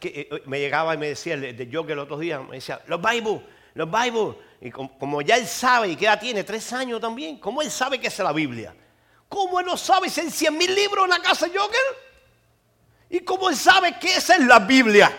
[0.00, 2.80] eh, me llegaba y me decía, el de yo que el otro día, me decía,
[2.86, 3.42] los Bible,
[3.74, 4.34] los Bible.
[4.60, 8.00] Y como, ya él sabe, y que ya tiene tres años también, ¿cómo él sabe
[8.00, 8.74] que es la Biblia?
[9.34, 11.80] ¿Cómo él no sabe si hay 100 mil libros en la casa de Joker?
[13.10, 15.10] ¿Y cómo él sabe qué es la Biblia?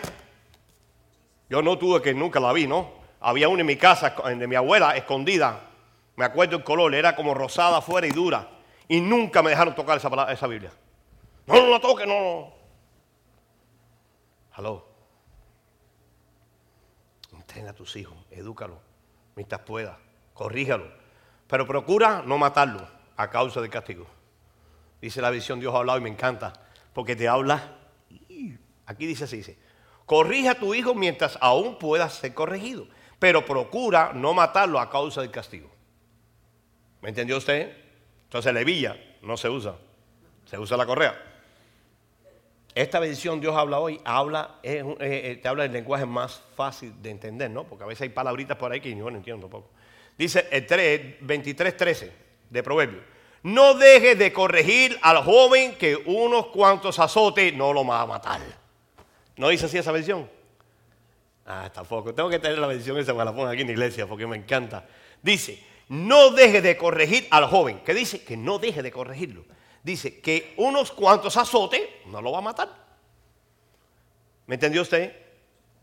[1.50, 2.92] Yo no tuve que nunca la vi, ¿no?
[3.20, 5.68] Había una en mi casa, de mi abuela, escondida.
[6.16, 8.48] Me acuerdo el color, era como rosada afuera y dura.
[8.88, 10.72] Y nunca me dejaron tocar esa, esa Biblia.
[11.44, 12.54] No, no la toque, no, no.
[14.56, 14.86] Hello.
[17.34, 18.80] Entrena a tus hijos, edúcalo
[19.34, 19.98] mientras pueda,
[20.32, 20.90] corríjalo.
[21.46, 24.06] Pero procura no matarlo a causa del castigo.
[25.00, 26.52] Dice la visión, Dios ha hablado y me encanta,
[26.92, 27.78] porque te habla.
[28.86, 29.58] Aquí dice así, dice,
[30.04, 32.86] corrige a tu hijo mientras aún pueda ser corregido,
[33.18, 35.70] pero procura no matarlo a causa del castigo.
[37.02, 37.76] ¿Me entendió usted?
[38.24, 39.76] Entonces levilla no se usa,
[40.44, 41.22] se usa la correa.
[42.74, 47.64] Esta versión Dios habla hoy, habla, te habla el lenguaje más fácil de entender, ¿no?
[47.64, 49.70] Porque a veces hay palabritas por ahí que yo no entiendo tampoco.
[50.18, 53.02] Dice el 3, 23, 13 de Proverbios.
[53.42, 58.40] No dejes de corregir al joven que unos cuantos azotes no lo va a matar.
[59.36, 60.28] ¿No dice así esa versión?
[61.44, 62.12] Ah, tampoco.
[62.12, 64.36] Tengo que tener la versión esa, me la pongo aquí en la iglesia porque me
[64.36, 64.84] encanta.
[65.22, 67.80] Dice, no deje de corregir al joven.
[67.84, 68.24] ¿Qué dice?
[68.24, 69.44] Que no deje de corregirlo.
[69.82, 72.68] Dice que unos cuantos azotes no lo va a matar.
[74.46, 75.14] ¿Me entendió usted?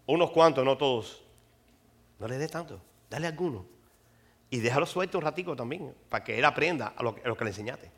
[0.06, 1.24] Unos cuantos, no todos.
[2.20, 3.66] No le dé tanto, dale alguno.
[4.54, 7.90] Y déjalo suelto un ratico también, para que él aprenda a lo, que le enseñaste.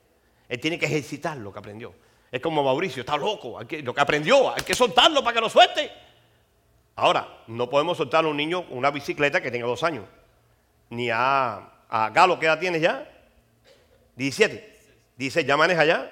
[0.48, 1.94] Él tiene que ejercitar lo que aprendió.
[2.32, 5.92] Es como Mauricio, está loco, lo que aprendió, hay que soltarlo para que lo suelte.
[6.96, 10.06] Ahora, no podemos soltar a un niño una bicicleta que tenga dos años.
[10.92, 11.56] Ni a,
[11.90, 13.06] a Galo, ¿qué edad tienes ya?
[14.16, 14.80] 17.
[15.18, 16.10] Dice, ¿ya maneja ya?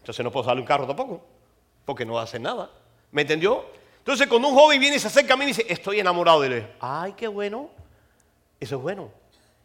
[0.00, 1.24] Entonces no puedo darle un carro tampoco,
[1.86, 2.70] porque no va a hacer nada.
[3.10, 3.64] ¿Me entendió?
[4.00, 6.58] Entonces cuando un joven viene y se acerca a mí y dice, estoy enamorado de
[6.58, 6.66] él.
[6.78, 7.70] Ay, qué bueno.
[8.60, 9.21] Eso es bueno.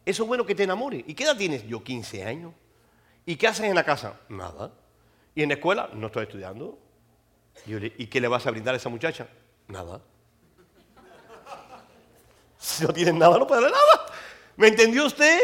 [0.08, 1.04] Eso es bueno que te enamores.
[1.06, 1.66] ¿Y qué edad tienes?
[1.68, 2.54] Yo 15 años.
[3.26, 4.18] ¿Y qué haces en la casa?
[4.30, 4.72] Nada.
[5.34, 5.90] ¿Y en la escuela?
[5.92, 6.78] No estoy estudiando.
[7.66, 9.28] Y, yo le- ¿Y qué le vas a brindar a esa muchacha?
[9.66, 10.00] Nada.
[12.58, 14.06] Si no tienen nada, no puede darle nada.
[14.56, 15.38] ¿Me entendió usted?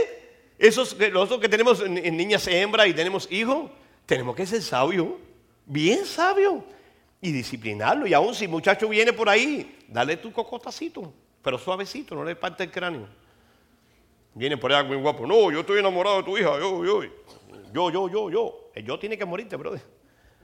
[0.59, 3.71] Esos, nosotros que tenemos en- en niñas hembras y tenemos hijos,
[4.07, 5.09] tenemos que ser sabios,
[5.67, 6.63] bien sabios,
[7.21, 8.07] y disciplinarlo.
[8.07, 11.13] Y aún si el muchacho viene por ahí, dale tu cocotacito,
[11.43, 13.07] pero suavecito, no le parte el cráneo.
[14.35, 15.27] Viene por allá muy guapo.
[15.27, 16.59] No, yo estoy enamorado de tu hija.
[16.59, 17.05] Yo, yo,
[17.73, 18.71] yo, yo, yo, yo.
[18.75, 19.81] El yo tiene que morirte, brother.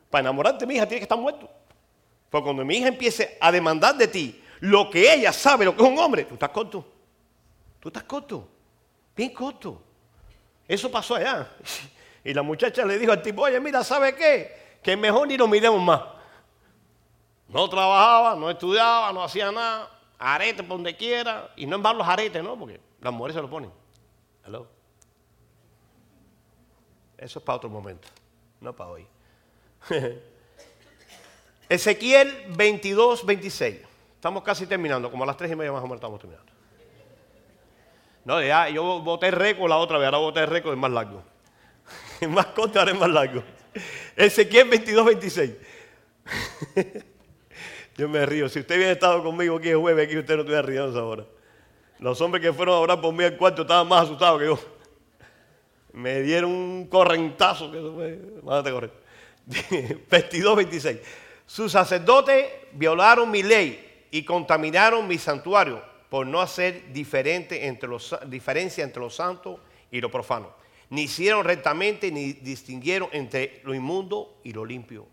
[0.09, 1.51] Para enamorarte, mi hija tiene que estar muerto.
[2.31, 5.83] Porque cuando mi hija empiece a demandar de ti lo que ella sabe, lo que
[5.83, 6.85] es un hombre, tú estás corto.
[7.81, 8.49] Tú estás corto.
[9.17, 9.83] Bien corto.
[10.69, 11.49] Eso pasó allá.
[12.23, 14.77] Y la muchacha le dijo al tipo, oye, mira, ¿sabe qué?
[14.83, 16.03] Que mejor ni nos miremos más.
[17.49, 19.91] No trabajaba, no estudiaba, no hacía nada.
[20.19, 21.51] Arete por donde quiera.
[21.57, 22.59] Y no en van los aretes, ¿no?
[22.59, 23.71] Porque las mujeres se lo ponen.
[24.45, 24.67] Hello.
[27.19, 28.09] Eso es para otro momento,
[28.61, 29.07] no para hoy.
[31.69, 33.81] Ezequiel 22, 26.
[34.15, 36.53] Estamos casi terminando, como a las tres y media más o menos estamos terminando.
[38.25, 41.23] No, ya, yo boté récord la otra vez, ahora boté récord es más largo.
[42.21, 43.43] Es más corto, ahora es más largo.
[44.15, 45.53] Ezequiel 22, 26.
[47.97, 48.49] Yo me río.
[48.49, 51.25] Si usted hubiera estado conmigo aquí el jueves, aquí usted no estuviera riendo ahora.
[52.01, 54.59] Los hombres que fueron a orar por mí al cuarto estaban más asustados que yo.
[55.93, 58.19] Me dieron un correntazo que eso fue.
[58.43, 58.93] Mándate a correr.
[60.11, 60.99] 22, 26.
[61.45, 68.17] Sus sacerdotes violaron mi ley y contaminaron mi santuario por no hacer diferente entre los,
[68.27, 70.55] diferencia entre lo santo y lo profano.
[70.89, 75.07] Ni hicieron rectamente ni distinguieron entre lo inmundo y lo limpio.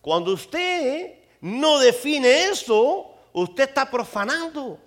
[0.00, 4.78] Cuando usted no define eso, usted está profanando.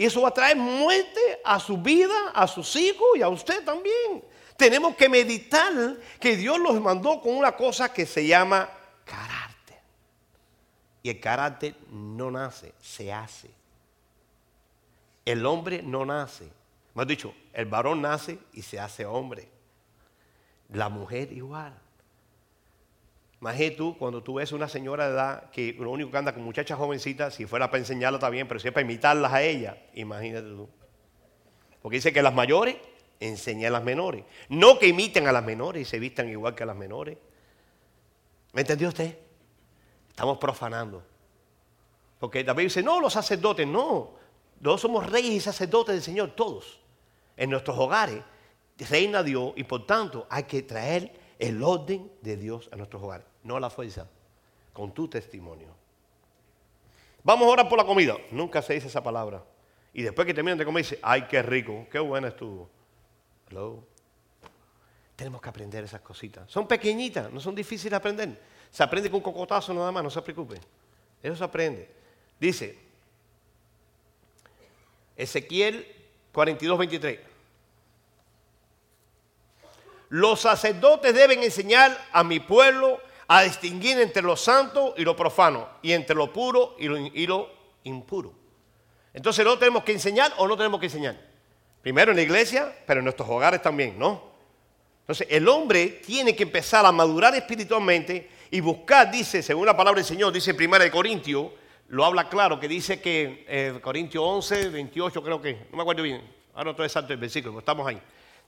[0.00, 3.62] Y eso va a traer muerte a su vida, a sus hijos y a usted
[3.62, 4.24] también.
[4.56, 5.74] Tenemos que meditar
[6.18, 8.66] que Dios los mandó con una cosa que se llama
[9.04, 9.76] carácter.
[11.02, 13.50] Y el carácter no nace, se hace.
[15.26, 16.48] El hombre no nace.
[16.94, 19.50] Más dicho, el varón nace y se hace hombre.
[20.70, 21.78] La mujer igual.
[23.40, 26.42] Imagínate tú, cuando tú ves una señora de edad que lo único que anda con
[26.42, 29.76] muchachas jovencitas, si fuera para enseñarla está bien, pero si es para imitarlas a ellas,
[29.94, 30.68] imagínate tú.
[31.80, 32.76] Porque dice que las mayores
[33.18, 34.24] enseñan a las menores.
[34.50, 37.16] No que imiten a las menores y se vistan igual que a las menores.
[38.52, 39.16] ¿Me entendió usted?
[40.10, 41.02] Estamos profanando.
[42.18, 44.16] Porque David dice, no, los sacerdotes, no.
[44.62, 46.80] Todos somos reyes y sacerdotes del Señor, todos.
[47.38, 48.22] En nuestros hogares
[48.84, 53.26] reina Dios y por tanto hay que traer el orden de Dios a nuestros hogares,
[53.42, 54.06] no la fuerza,
[54.72, 55.74] con tu testimonio.
[57.24, 58.16] Vamos a orar por la comida.
[58.30, 59.42] Nunca se dice esa palabra.
[59.92, 62.68] Y después que terminan de comer, dice, ay, qué rico, qué buena estuvo.
[63.48, 63.82] Hello.
[65.16, 66.50] Tenemos que aprender esas cositas.
[66.50, 68.40] Son pequeñitas, no son difíciles de aprender.
[68.70, 70.60] Se aprende con cocotazo nada más, no se preocupen.
[71.22, 71.88] Eso se aprende.
[72.38, 72.78] Dice,
[75.16, 75.86] Ezequiel
[76.32, 77.29] 42, 23.
[80.10, 85.68] Los sacerdotes deben enseñar a mi pueblo a distinguir entre lo santo y lo profano,
[85.82, 87.48] y entre lo puro y lo,
[87.84, 88.34] impuro.
[89.14, 91.16] Entonces, ¿no tenemos que enseñar o no tenemos que enseñar?
[91.80, 94.30] Primero en la iglesia, pero en nuestros hogares también, ¿no?
[95.02, 100.00] Entonces, el hombre tiene que empezar a madurar espiritualmente y buscar, dice, según la palabra
[100.00, 101.46] del Señor, dice en 1 Corintios,
[101.88, 106.02] lo habla claro, que dice que eh, Corintios 11, 28 creo que, no me acuerdo
[106.02, 106.20] bien,
[106.52, 108.00] ahora no estoy exacto el versículo, estamos ahí.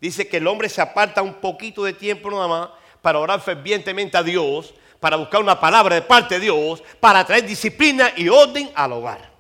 [0.03, 4.17] Dice que el hombre se aparta un poquito de tiempo nada más para orar fervientemente
[4.17, 8.73] a Dios, para buscar una palabra de parte de Dios, para traer disciplina y orden
[8.75, 9.31] al hogar.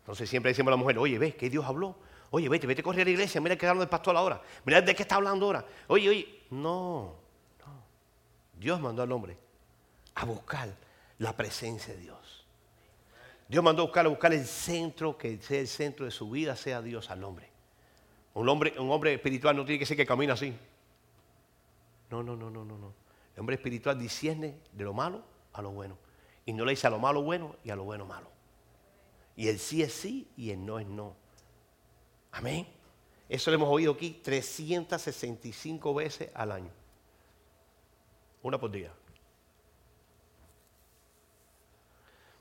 [0.00, 1.96] Entonces siempre decimos a la mujer, oye, ves que Dios habló.
[2.30, 4.40] Oye, vete, vete a correr a la iglesia, mira que hablando del pastor ahora.
[4.64, 5.66] Mira de qué está hablando ahora.
[5.88, 7.14] Oye, oye, no,
[7.58, 7.82] no.
[8.54, 9.36] Dios mandó al hombre
[10.14, 10.74] a buscar
[11.18, 12.46] la presencia de Dios.
[13.48, 16.56] Dios mandó a buscar, a buscar el centro, que sea el centro de su vida,
[16.56, 17.57] sea Dios al hombre.
[18.38, 20.54] Un hombre, un hombre espiritual no tiene que ser que camina así.
[22.08, 22.94] No, no, no, no, no, no.
[23.34, 25.98] El hombre espiritual discierne de lo malo a lo bueno.
[26.46, 28.30] Y no le dice a lo malo bueno y a lo bueno malo.
[29.34, 31.16] Y el sí es sí y el no es no.
[32.30, 32.68] Amén.
[33.28, 36.70] Eso lo hemos oído aquí 365 veces al año.
[38.42, 38.92] Una por día.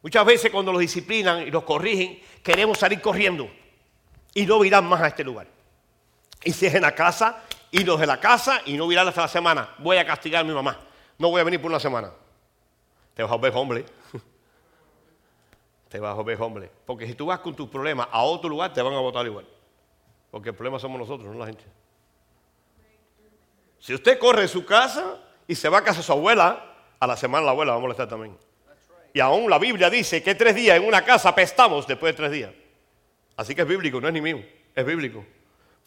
[0.04, 3.50] Muchas veces cuando los disciplinan y los corrigen, queremos salir corriendo
[4.36, 5.57] y no virar más a este lugar.
[6.43, 9.27] Y si es en la casa, irnos de la casa y no virar hasta la
[9.27, 9.69] semana.
[9.79, 10.79] Voy a castigar a mi mamá.
[11.17, 12.11] No voy a venir por una semana.
[13.13, 13.85] Te vas a ver hombre.
[15.89, 16.69] Te vas a ver hombre.
[16.85, 19.47] Porque si tú vas con tus problemas a otro lugar, te van a votar igual.
[20.29, 21.63] Porque el problema somos nosotros, no la gente.
[23.79, 25.17] Si usted corre de su casa
[25.47, 27.81] y se va a casa de su abuela, a la semana la abuela va a
[27.81, 28.38] molestar también.
[29.13, 32.31] Y aún la Biblia dice que tres días en una casa apestamos después de tres
[32.31, 32.51] días.
[33.35, 34.43] Así que es bíblico, no es ni mío,
[34.75, 35.25] es bíblico.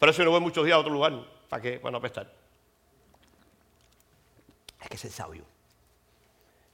[0.01, 1.13] Por eso yo no voy muchos días a otro lugar,
[1.47, 2.27] para que van a apestar.
[4.79, 5.45] Hay que ser sabio.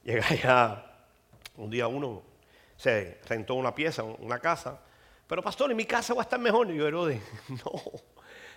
[0.02, 1.06] Llega ya
[1.58, 2.22] un día uno,
[2.74, 4.80] se rentó una pieza, una casa.
[5.26, 6.70] Pero pastor, en mi casa va a estar mejor.
[6.70, 7.82] Y yo, Herodes, no.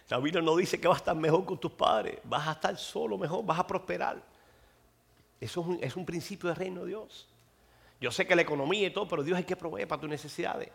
[0.08, 2.20] La Biblia no dice que vas a estar mejor con tus padres.
[2.24, 4.24] Vas a estar solo mejor, vas a prosperar.
[5.42, 7.28] Eso es un, es un principio del reino de Dios.
[8.00, 10.70] Yo sé que la economía y todo, pero Dios hay que proveer para tus necesidades.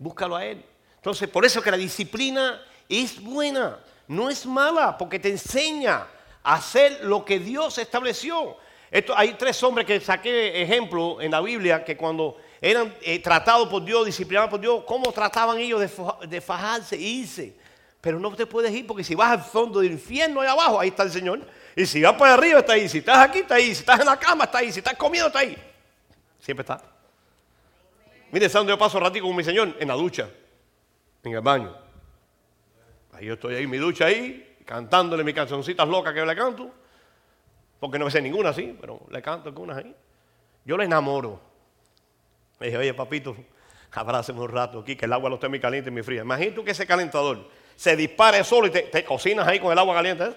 [0.00, 0.64] Búscalo a Él.
[0.96, 2.60] Entonces, por eso que la disciplina
[2.90, 3.78] es buena,
[4.08, 6.06] no es mala, porque te enseña
[6.42, 8.56] a hacer lo que Dios estableció.
[8.90, 13.68] Esto, hay tres hombres que saqué ejemplo en la Biblia que cuando eran eh, tratados
[13.68, 15.80] por Dios, disciplinados por Dios, cómo trataban ellos
[16.28, 17.56] de, fajarse e irse.
[18.00, 20.88] Pero no te puedes ir porque si vas al fondo del infierno ahí abajo, ahí
[20.88, 21.40] está el Señor.
[21.76, 22.88] Y si vas para arriba, está ahí.
[22.88, 23.66] Si estás aquí, está ahí.
[23.66, 24.72] Si estás en la cama, está ahí.
[24.72, 25.56] Si estás comiendo, está ahí.
[26.40, 26.82] Siempre está.
[28.32, 29.76] Mire, ¿sabes dónde yo paso ratito con mi Señor?
[29.78, 30.28] En la ducha.
[31.22, 31.89] En el baño.
[33.20, 36.70] Yo estoy ahí, mi ducha ahí, cantándole mis cancioncitas locas que yo le canto.
[37.78, 39.94] Porque no me sé ninguna así, pero le canto algunas ahí.
[40.64, 41.40] Yo le enamoro.
[42.58, 43.34] Me dije, oye, papito,
[43.92, 46.22] abrázame un rato aquí, que el agua no esté muy caliente y muy fría.
[46.22, 49.94] Imagínate tú que ese calentador se dispare solo y te, cocinas ahí con el agua
[49.94, 50.24] caliente.
[50.24, 50.36] ¿eh?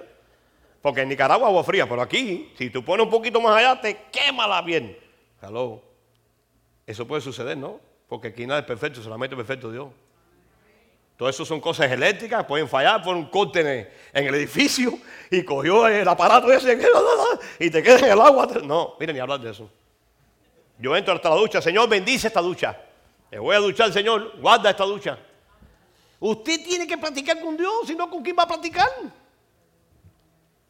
[0.81, 4.05] Porque en Nicaragua agua fría, pero aquí, si tú pones un poquito más allá, te
[4.11, 4.97] quema la bien.
[5.41, 5.81] Hello.
[6.87, 7.79] Eso puede suceder, ¿no?
[8.07, 9.87] Porque aquí nada es perfecto, solamente perfecto Dios.
[11.29, 14.97] Eso son cosas eléctricas, pueden fallar por un corte en, el edificio
[15.29, 16.77] y cogió el aparato ese
[17.59, 18.47] y te queda en el agua.
[18.63, 19.69] No, miren, ni hablar de eso.
[20.79, 22.77] Yo entro hasta la ducha, Señor, bendice esta ducha.
[23.31, 25.17] Le voy a duchar, Señor, guarda esta ducha.
[26.19, 28.89] Usted tiene que platicar con Dios, si no, ¿con quién va a platicar?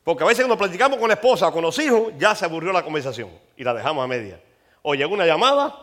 [0.04, 2.72] Porque a veces cuando platicamos con la esposa o con los hijos, ya se aburrió
[2.72, 4.42] la conversación y la dejamos a media.
[4.82, 5.76] O llegó una llamada,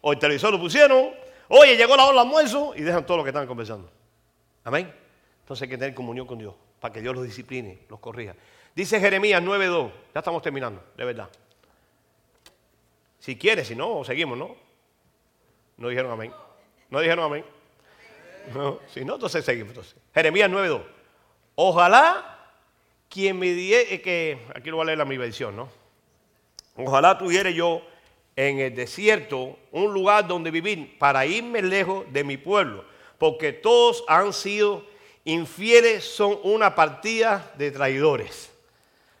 [0.00, 1.10] o el televisor lo pusieron,
[1.48, 3.90] oye, llegó la hora del almuerzo y dejan todo lo que están conversando.
[4.66, 4.92] Amén.
[5.42, 8.34] Entonces hay que tener comunión con Dios para que Dios los discipline, los corrija.
[8.74, 11.30] Dice Jeremías 9.2, ya estamos terminando, de verdad.
[13.20, 14.56] Si quiere, si no, seguimos, ¿no?
[15.76, 16.32] No dijeron amén.
[16.90, 17.44] No dijeron amén.
[18.92, 19.68] Si no, entonces seguimos.
[19.68, 19.94] Entonces.
[20.12, 20.82] Jeremías 9.2.
[21.54, 22.50] Ojalá
[23.08, 25.68] quien me eh, que aquí lo voy a leer la mi versión, ¿no?
[26.74, 27.82] Ojalá tuviera yo
[28.34, 32.84] en el desierto un lugar donde vivir para irme lejos de mi pueblo,
[33.18, 34.84] porque todos han sido
[35.24, 38.50] infieles, son una partida de traidores.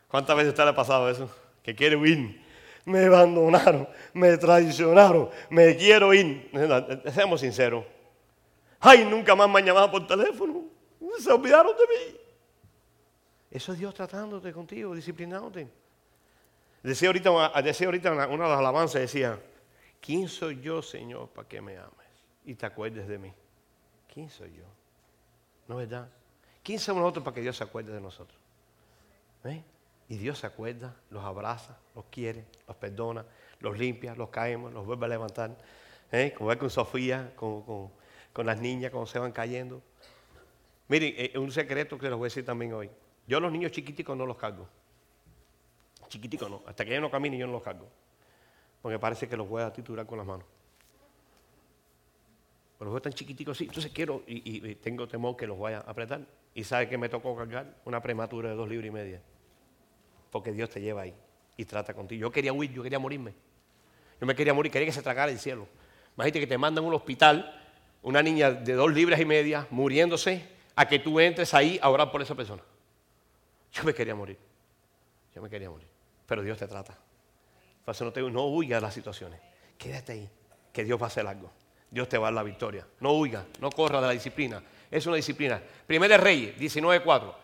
[0.08, 1.30] ¿Cuántas veces te ha pasado eso?
[1.62, 2.44] Que quiere huir.
[2.84, 6.50] Me abandonaron, me traicionaron, me quiero ir.
[7.12, 7.84] Seamos sinceros.
[8.78, 10.64] Ay, nunca más me han llamado por teléfono.
[11.18, 12.20] Se olvidaron de mí.
[13.50, 15.68] Eso es Dios tratándote contigo, disciplinándote.
[16.82, 19.40] Decía ahorita, ahorita una, de las alabanzas, decía,
[20.00, 22.06] ¿quién soy yo, Señor, para que me ames
[22.44, 23.32] y te acuerdes de mí?
[24.16, 24.64] ¿Quién soy yo?
[25.68, 26.08] ¿No es verdad?
[26.62, 28.38] ¿Quién somos nosotros para que Dios se acuerde de nosotros?
[29.44, 29.62] ¿Eh?
[30.08, 33.26] Y Dios se acuerda, los abraza, los quiere, los perdona,
[33.60, 35.54] los limpia, los caemos, los vuelve a levantar.
[36.10, 36.32] ¿Eh?
[36.34, 37.92] Como ve con Sofía, con
[38.46, 39.82] las niñas cuando se van cayendo.
[40.88, 42.90] Miren, es eh, un secreto que les voy a decir también hoy.
[43.26, 44.66] Yo los niños chiquiticos no los cargo.
[46.08, 46.62] Chiquiticos no.
[46.66, 47.86] Hasta que ellos no caminen yo no los cargo.
[48.80, 50.46] Porque parece que los voy a titular con las manos.
[52.78, 53.64] Pero los veo tan chiquiticos así.
[53.64, 56.20] Entonces quiero y, tengo temor que los vaya a apretar.
[56.54, 59.22] Y sabe que me tocó cargar una prematura de dos libras y media.
[60.30, 61.14] Porque Dios te lleva ahí
[61.56, 62.20] y trata contigo.
[62.20, 63.32] Yo quería huir, yo quería morirme.
[64.20, 65.66] Yo me quería morir, quería que se tragara el cielo.
[66.16, 67.62] Imagínate que te mandan a un hospital
[68.02, 70.46] una niña de dos libras y media muriéndose
[70.76, 72.62] a que tú entres ahí a orar por esa persona.
[73.72, 74.38] Yo me quería morir.
[75.34, 75.88] Yo me quería morir.
[76.26, 76.96] Pero Dios te trata.
[77.86, 79.40] No, te, no huyas de las situaciones.
[79.76, 80.30] Quédate ahí,
[80.72, 81.50] que Dios va a hacer algo.
[81.90, 82.86] Dios te va a dar la victoria.
[83.00, 84.62] No huya, no corra de la disciplina.
[84.90, 85.62] Es una disciplina.
[85.86, 87.34] Primera Reyes, 19.4.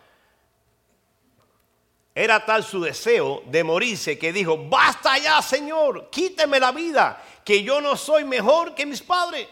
[2.14, 7.62] Era tal su deseo de morirse que dijo, basta ya, Señor, quíteme la vida, que
[7.62, 9.48] yo no soy mejor que mis padres.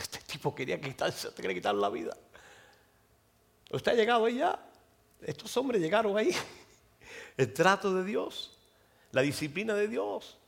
[0.00, 2.16] Este tipo quería quitarse, quería quitar la vida.
[3.70, 4.58] ¿Usted ha llegado ahí ya?
[5.22, 6.34] Estos hombres llegaron ahí.
[7.36, 8.56] El trato de Dios,
[9.10, 10.38] la disciplina de Dios.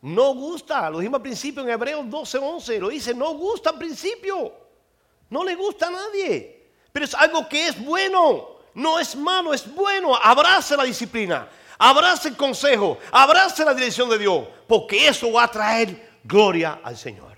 [0.00, 4.52] No gusta, lo dijimos al principio en Hebreos 12:11, lo dice, no gusta al principio.
[5.30, 6.70] No le gusta a nadie.
[6.92, 8.58] Pero es algo que es bueno.
[8.74, 10.14] No es malo, es bueno.
[10.14, 11.48] Abrace la disciplina.
[11.78, 12.98] Abrace el consejo.
[13.10, 14.46] Abrace la dirección de Dios.
[14.66, 17.36] Porque eso va a traer gloria al Señor.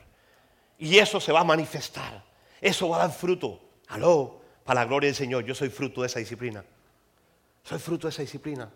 [0.79, 2.23] Y eso se va a manifestar.
[2.61, 3.61] Eso va a dar fruto.
[3.89, 5.45] Aló, para la gloria del Señor.
[5.45, 6.65] Yo soy fruto de esa disciplina.
[7.65, 8.71] Soy fruto de esa disciplina.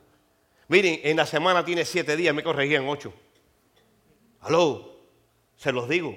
[0.69, 3.13] Miren, en la semana tiene siete días, me corregían ocho.
[4.45, 5.01] Aló,
[5.57, 6.15] se los digo.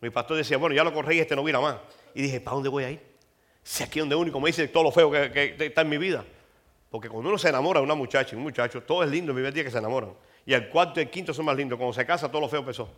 [0.00, 1.76] Mi pastor decía, bueno, ya lo corregí, este no viene más.
[2.14, 3.14] Y dije, ¿para dónde voy a ir?
[3.62, 6.24] Si aquí donde único me dice todo lo feo que, que está en mi vida.
[6.90, 9.36] Porque cuando uno se enamora de una muchacha y un muchacho, todo es lindo el
[9.36, 10.14] primer día que se enamoran.
[10.46, 11.76] Y el cuarto y el quinto son más lindos.
[11.76, 12.88] Cuando se casa, todo lo feo empezó.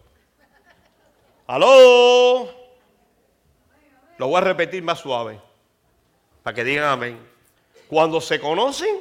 [1.46, 2.50] ¡Aló!
[4.18, 5.40] Lo voy a repetir más suave.
[6.42, 7.18] Para que digan amén.
[7.88, 8.96] Cuando se conocen,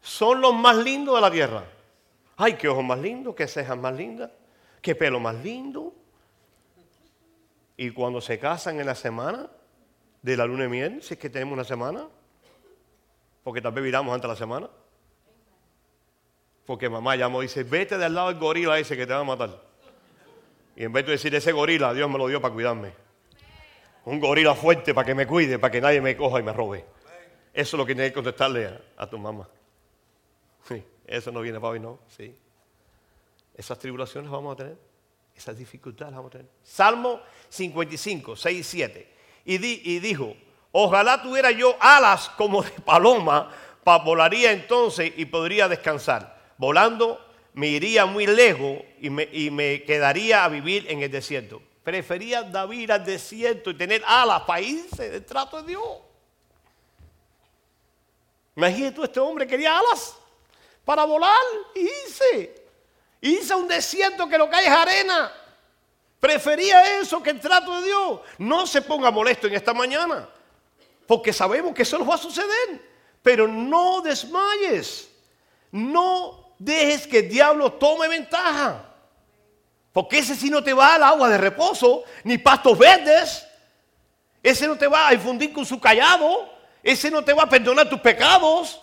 [0.00, 1.64] son los más lindos de la tierra.
[2.36, 4.30] Ay, qué ojos más lindos, qué cejas más lindas,
[4.80, 5.94] qué pelo más lindo.
[7.76, 9.48] Y cuando se casan en la semana
[10.22, 12.08] de la luna de miel, si es que tenemos una semana,
[13.42, 14.70] porque tal vez viramos antes de la semana.
[16.66, 19.24] Porque mamá llamó y dice, vete del lado del gorila ese que te va a
[19.24, 19.60] matar.
[20.76, 22.92] Y en vez de decir, ese gorila, Dios me lo dio para cuidarme.
[24.04, 26.84] Un gorila fuerte para que me cuide, para que nadie me coja y me robe.
[27.52, 29.48] Eso es lo que tienes que contestarle a, tu mamá.
[30.68, 31.98] Sí, eso no viene para hoy, ¿no?
[32.06, 32.36] Sí.
[33.60, 34.78] Esas tribulaciones vamos a tener.
[35.36, 36.50] Esas dificultades vamos a tener.
[36.62, 39.14] Salmo 55, 6 y 7.
[39.44, 40.34] Y, dijo,
[40.72, 43.50] Ojalá tuviera yo alas como de paloma,
[43.84, 46.54] volaría entonces y podría descansar.
[46.56, 51.60] Volando me iría muy lejos y me, quedaría a vivir en el desierto.
[51.84, 55.98] Prefería David al desierto y tener alas para irse del trato de Dios.
[58.56, 60.16] Imagínate tú, este hombre quería alas
[60.82, 61.36] para volar
[61.74, 62.59] y irse.
[63.20, 65.32] Irse a un desierto que lo que hay es arena.
[66.18, 68.20] Prefería eso que el trato de Dios.
[68.38, 70.28] No se ponga molesto en esta mañana
[71.10, 72.88] porque sabemos que eso nos va a suceder.
[73.20, 75.10] Pero no desmayes,
[75.72, 78.84] no dejes que el diablo tome ventaja.
[79.92, 83.44] Porque ese sí no te va al agua de reposo, ni pastos verdes.
[84.40, 86.48] Ese no te va a infundir con su callado.
[86.80, 88.80] Ese no te va a perdonar tus pecados.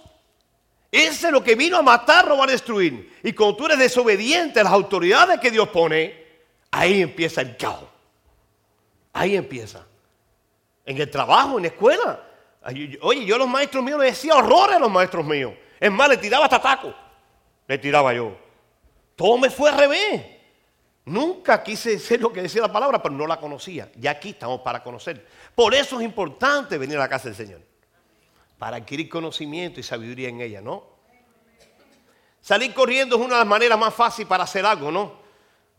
[0.92, 3.18] Ese es lo que vino a matar, robar, destruir.
[3.24, 6.26] Y cuando tú eres desobediente a las autoridades que Dios pone,
[6.72, 7.86] ahí empieza el caos.
[9.14, 9.86] Ahí empieza
[10.86, 12.24] en el trabajo, en la escuela.
[13.02, 15.54] Oye, yo a los maestros míos les decía horrores a los maestros míos.
[15.80, 16.94] Es más, le tiraba hasta taco.
[17.68, 18.38] Le tiraba yo.
[19.16, 20.26] Todo me fue al revés.
[21.06, 23.90] Nunca quise ser lo que decía la palabra, pero no la conocía.
[24.00, 25.26] Y aquí estamos para conocer.
[25.56, 27.62] Por eso es importante venir a la casa del Señor.
[28.58, 30.84] Para adquirir conocimiento y sabiduría en ella, ¿no?
[32.42, 35.20] Salir corriendo es una de las maneras más fáciles para hacer algo, ¿no?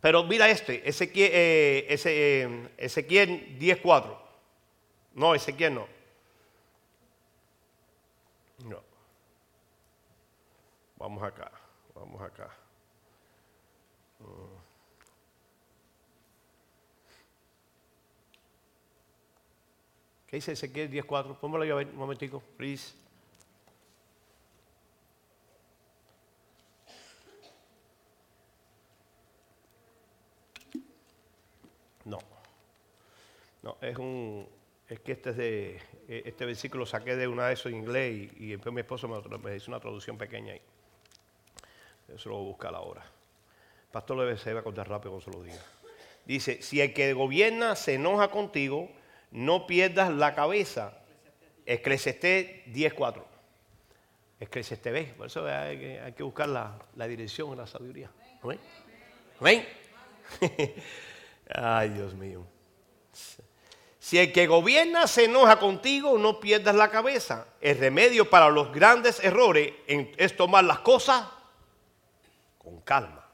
[0.01, 4.17] Pero mira este, Ezequiel, eh, ese, eh, Ezequiel 10.4.
[5.15, 5.89] No, Ezequiel no.
[8.65, 8.83] No.
[10.97, 11.51] Vamos acá,
[11.95, 12.58] vamos acá.
[20.29, 21.39] ¿Qué dice Ezequiel 10.4?
[21.39, 22.93] Póngalo a ver un momentico, please.
[32.05, 32.19] No.
[33.63, 34.47] No, es un,
[34.87, 35.77] es que este, de,
[36.07, 39.57] e, este versículo saqué de una de esos en inglés y, después mi esposo me,
[39.57, 40.63] hizo una traducción pequeña ahí.
[42.15, 43.03] Eso lo voy a buscar ahora.
[43.91, 45.65] Pastor debe, se va a contar rápido cuando se lo diga.
[46.27, 48.91] Dice, si el que gobierna se enoja contigo,
[49.31, 50.99] no pierdas la cabeza.
[51.67, 53.23] Eclesiastés 10.4.
[54.41, 55.15] Eclesiastés B.
[55.17, 58.11] Por eso hay que, buscar la, la dirección la sabiduría.
[58.43, 58.59] ¿Amén?
[59.41, 59.69] ¿Amén?
[61.55, 62.45] Ay, Dios mío.
[63.99, 67.47] Si el que gobierna se enoja contigo, no pierdas la cabeza.
[67.61, 71.27] El remedio para los grandes errores es tomar las cosas
[72.57, 73.27] con calma.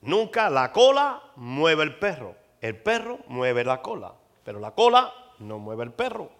[0.00, 2.34] Nunca la cola mueve el perro.
[2.60, 4.14] El perro mueve la cola,
[4.44, 6.30] pero la cola no mueve el perro.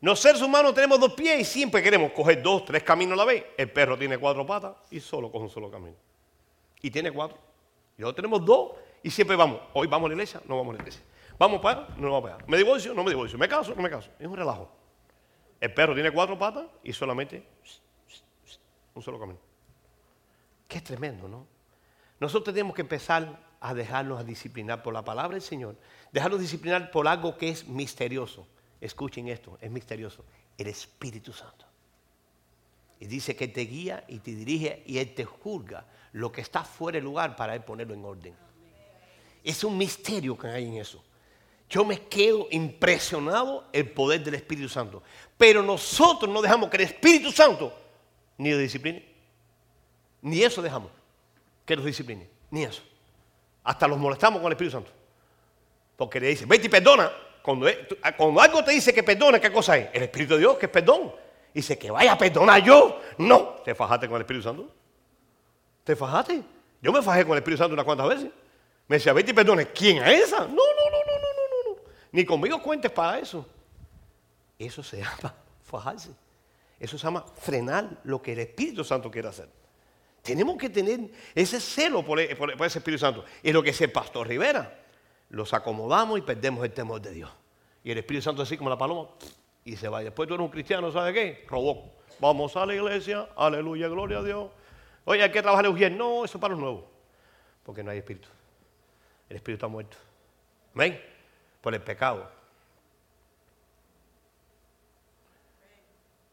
[0.00, 3.24] Los seres humanos tenemos dos pies y siempre queremos coger dos, tres caminos a la
[3.24, 3.46] vez.
[3.56, 5.94] El perro tiene cuatro patas y solo coge un solo camino.
[6.80, 7.38] Y tiene cuatro.
[7.96, 9.60] Y nosotros tenemos dos y siempre vamos.
[9.74, 11.02] Hoy vamos a la iglesia, no vamos a la iglesia.
[11.38, 12.44] Vamos para, no vamos para.
[12.46, 13.38] Me divorcio, no me divorcio.
[13.38, 14.10] Me caso, no me caso.
[14.18, 14.68] Es un relajo.
[15.60, 17.46] El perro tiene cuatro patas y solamente
[18.94, 19.38] un solo camino.
[20.66, 21.46] Qué tremendo, ¿no?
[22.18, 25.76] Nosotros tenemos que empezar a dejarnos a disciplinar por la palabra del Señor.
[26.10, 28.46] Dejarnos disciplinar por algo que es misterioso.
[28.80, 30.24] Escuchen esto, es misterioso.
[30.58, 31.64] El Espíritu Santo.
[32.98, 36.64] Y dice que te guía y te dirige y Él te juzga lo que está
[36.64, 38.34] fuera de lugar para Él ponerlo en orden.
[39.44, 41.02] Es un misterio que hay en eso.
[41.70, 45.04] Yo me quedo impresionado el poder del Espíritu Santo.
[45.38, 47.72] Pero nosotros no dejamos que el Espíritu Santo
[48.38, 49.04] ni lo discipline.
[50.20, 50.90] Ni eso dejamos
[51.64, 52.28] que nos discipline.
[52.50, 52.82] Ni eso.
[53.64, 54.90] Hasta los molestamos con el Espíritu Santo.
[55.96, 57.10] Porque le dice, vete y perdona.
[57.42, 57.66] Cuando,
[58.16, 59.88] cuando algo te dice que perdona, ¿qué cosa es?
[59.92, 61.12] El Espíritu de Dios, que es perdón.
[61.52, 63.00] Dice, que vaya a perdonar yo.
[63.18, 64.68] No, ¿te fajaste con el Espíritu Santo?
[65.84, 66.42] ¿Te fajaste?
[66.80, 68.30] Yo me fajé con el Espíritu Santo unas cuantas veces.
[68.88, 69.66] Me decía, vete y perdone.
[69.68, 70.40] ¿Quién es esa?
[70.40, 71.80] No, no, no, no, no, no, no.
[72.12, 73.46] Ni conmigo cuentes para eso.
[74.58, 76.10] Eso se llama fajarse.
[76.80, 79.48] Eso se llama frenar lo que el Espíritu Santo quiere hacer.
[80.22, 83.24] Tenemos que tener ese celo e, por, ese Espíritu Santo.
[83.42, 84.78] Y es lo que dice el pastor Rivera.
[85.30, 87.30] Los acomodamos y perdemos el temor de Dios.
[87.82, 89.08] Y el Espíritu Santo así como la paloma
[89.64, 90.00] y se va.
[90.00, 91.44] Y después tú eres un cristiano, ¿sabe qué?
[91.48, 91.92] Robó.
[92.20, 94.50] Vamos a la iglesia, aleluya, gloria a Dios.
[95.04, 95.98] Oye, hay que trabajar el bien.
[95.98, 96.84] No, eso es para los nuevos.
[97.64, 98.28] Porque no hay espíritu.
[99.28, 99.96] El espíritu está muerto.
[100.74, 101.00] ¿Ven?
[101.60, 102.30] Por el pecado.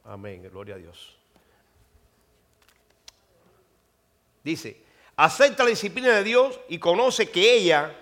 [0.03, 1.18] Amén, gloria a Dios.
[4.44, 4.78] Dice,
[5.16, 7.95] acepta la disciplina de Dios y conoce que ella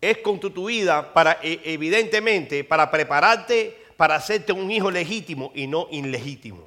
[0.00, 6.66] es constituida para, e, evidentemente, para prepararte para hacerte un hijo legítimo y no ilegítimo.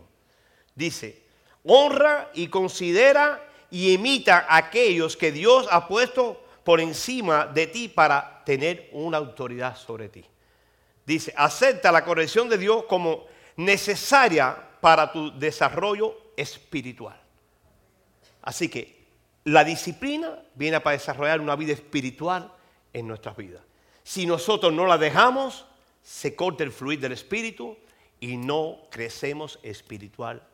[0.75, 1.21] Dice,
[1.63, 7.87] honra y considera y imita a aquellos que Dios ha puesto por encima de ti
[7.87, 10.23] para tener una autoridad sobre ti.
[11.05, 13.25] Dice, acepta la corrección de Dios como
[13.55, 17.19] necesaria para tu desarrollo espiritual.
[18.47, 18.95] Así que
[19.43, 22.49] la disciplina viene para desarrollar una vida espiritual
[22.93, 23.61] en nuestras vidas.
[24.03, 25.65] Si nosotros no la dejamos,
[26.01, 27.77] se corta el fluir del espíritu
[28.21, 30.47] y no crecemos espiritualmente.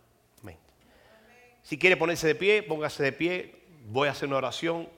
[1.61, 3.61] Si quiere ponerse de pie, póngase de pie.
[3.89, 4.89] Voy a hacer una oración.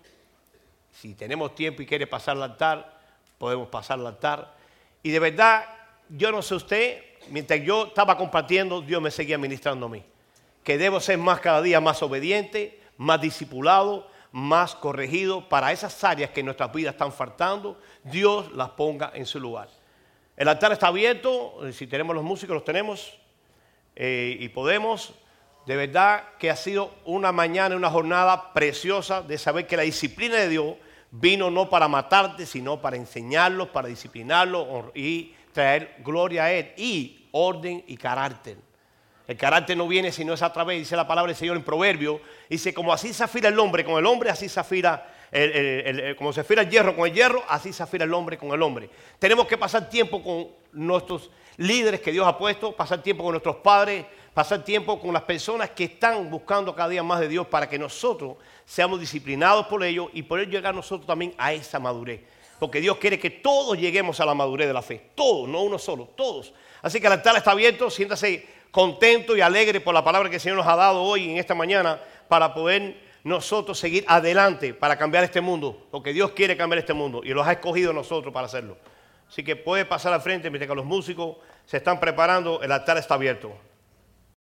[0.94, 2.98] Si tenemos tiempo y quiere pasar al altar,
[3.38, 4.56] podemos pasar al altar.
[5.04, 5.66] Y de verdad,
[6.08, 10.02] yo no sé usted, mientras yo estaba compartiendo, Dios me seguía ministrando a mí.
[10.64, 16.32] Que debo ser más cada día más obediente, más discipulado, más corregido para esas áreas
[16.32, 19.70] que en nuestras vidas están faltando, Dios las ponga en su lugar.
[20.36, 23.18] El altar está abierto, si tenemos los músicos, los tenemos
[23.96, 25.14] eh, y podemos.
[25.66, 30.36] De verdad que ha sido una mañana, una jornada preciosa de saber que la disciplina
[30.36, 30.76] de Dios
[31.12, 37.30] vino no para matarte, sino para enseñarlos, para disciplinarlos y traer gloria a Él y
[37.32, 38.58] orden y carácter.
[39.28, 42.22] El carácter no viene sino es a través, dice la palabra del Señor en Proverbio,
[42.50, 45.08] dice como así se afila el hombre con el hombre, así se afila,
[46.18, 48.62] como se afila el hierro con el hierro, así se afila el hombre con el
[48.62, 48.90] hombre.
[49.18, 53.56] Tenemos que pasar tiempo con nuestros líderes que Dios ha puesto, pasar tiempo con nuestros
[53.58, 57.68] padres, pasar tiempo con las personas que están buscando cada día más de Dios para
[57.68, 58.36] que nosotros
[58.66, 62.22] seamos disciplinados por ellos y poder llegar nosotros también a esa madurez.
[62.60, 65.10] Porque Dios quiere que todos lleguemos a la madurez de la fe.
[65.16, 66.54] Todos, no uno solo, todos.
[66.82, 68.46] Así que el altar está abierto, siéntase
[68.76, 71.56] contento y alegre por la palabra que el Señor nos ha dado hoy en esta
[71.56, 71.98] mañana
[72.28, 77.22] para poder nosotros seguir adelante para cambiar este mundo, porque Dios quiere cambiar este mundo
[77.24, 78.78] y los ha escogido nosotros para hacerlo.
[79.30, 82.98] Así que puede pasar al frente mientras que los músicos se están preparando, el altar
[82.98, 83.56] está abierto.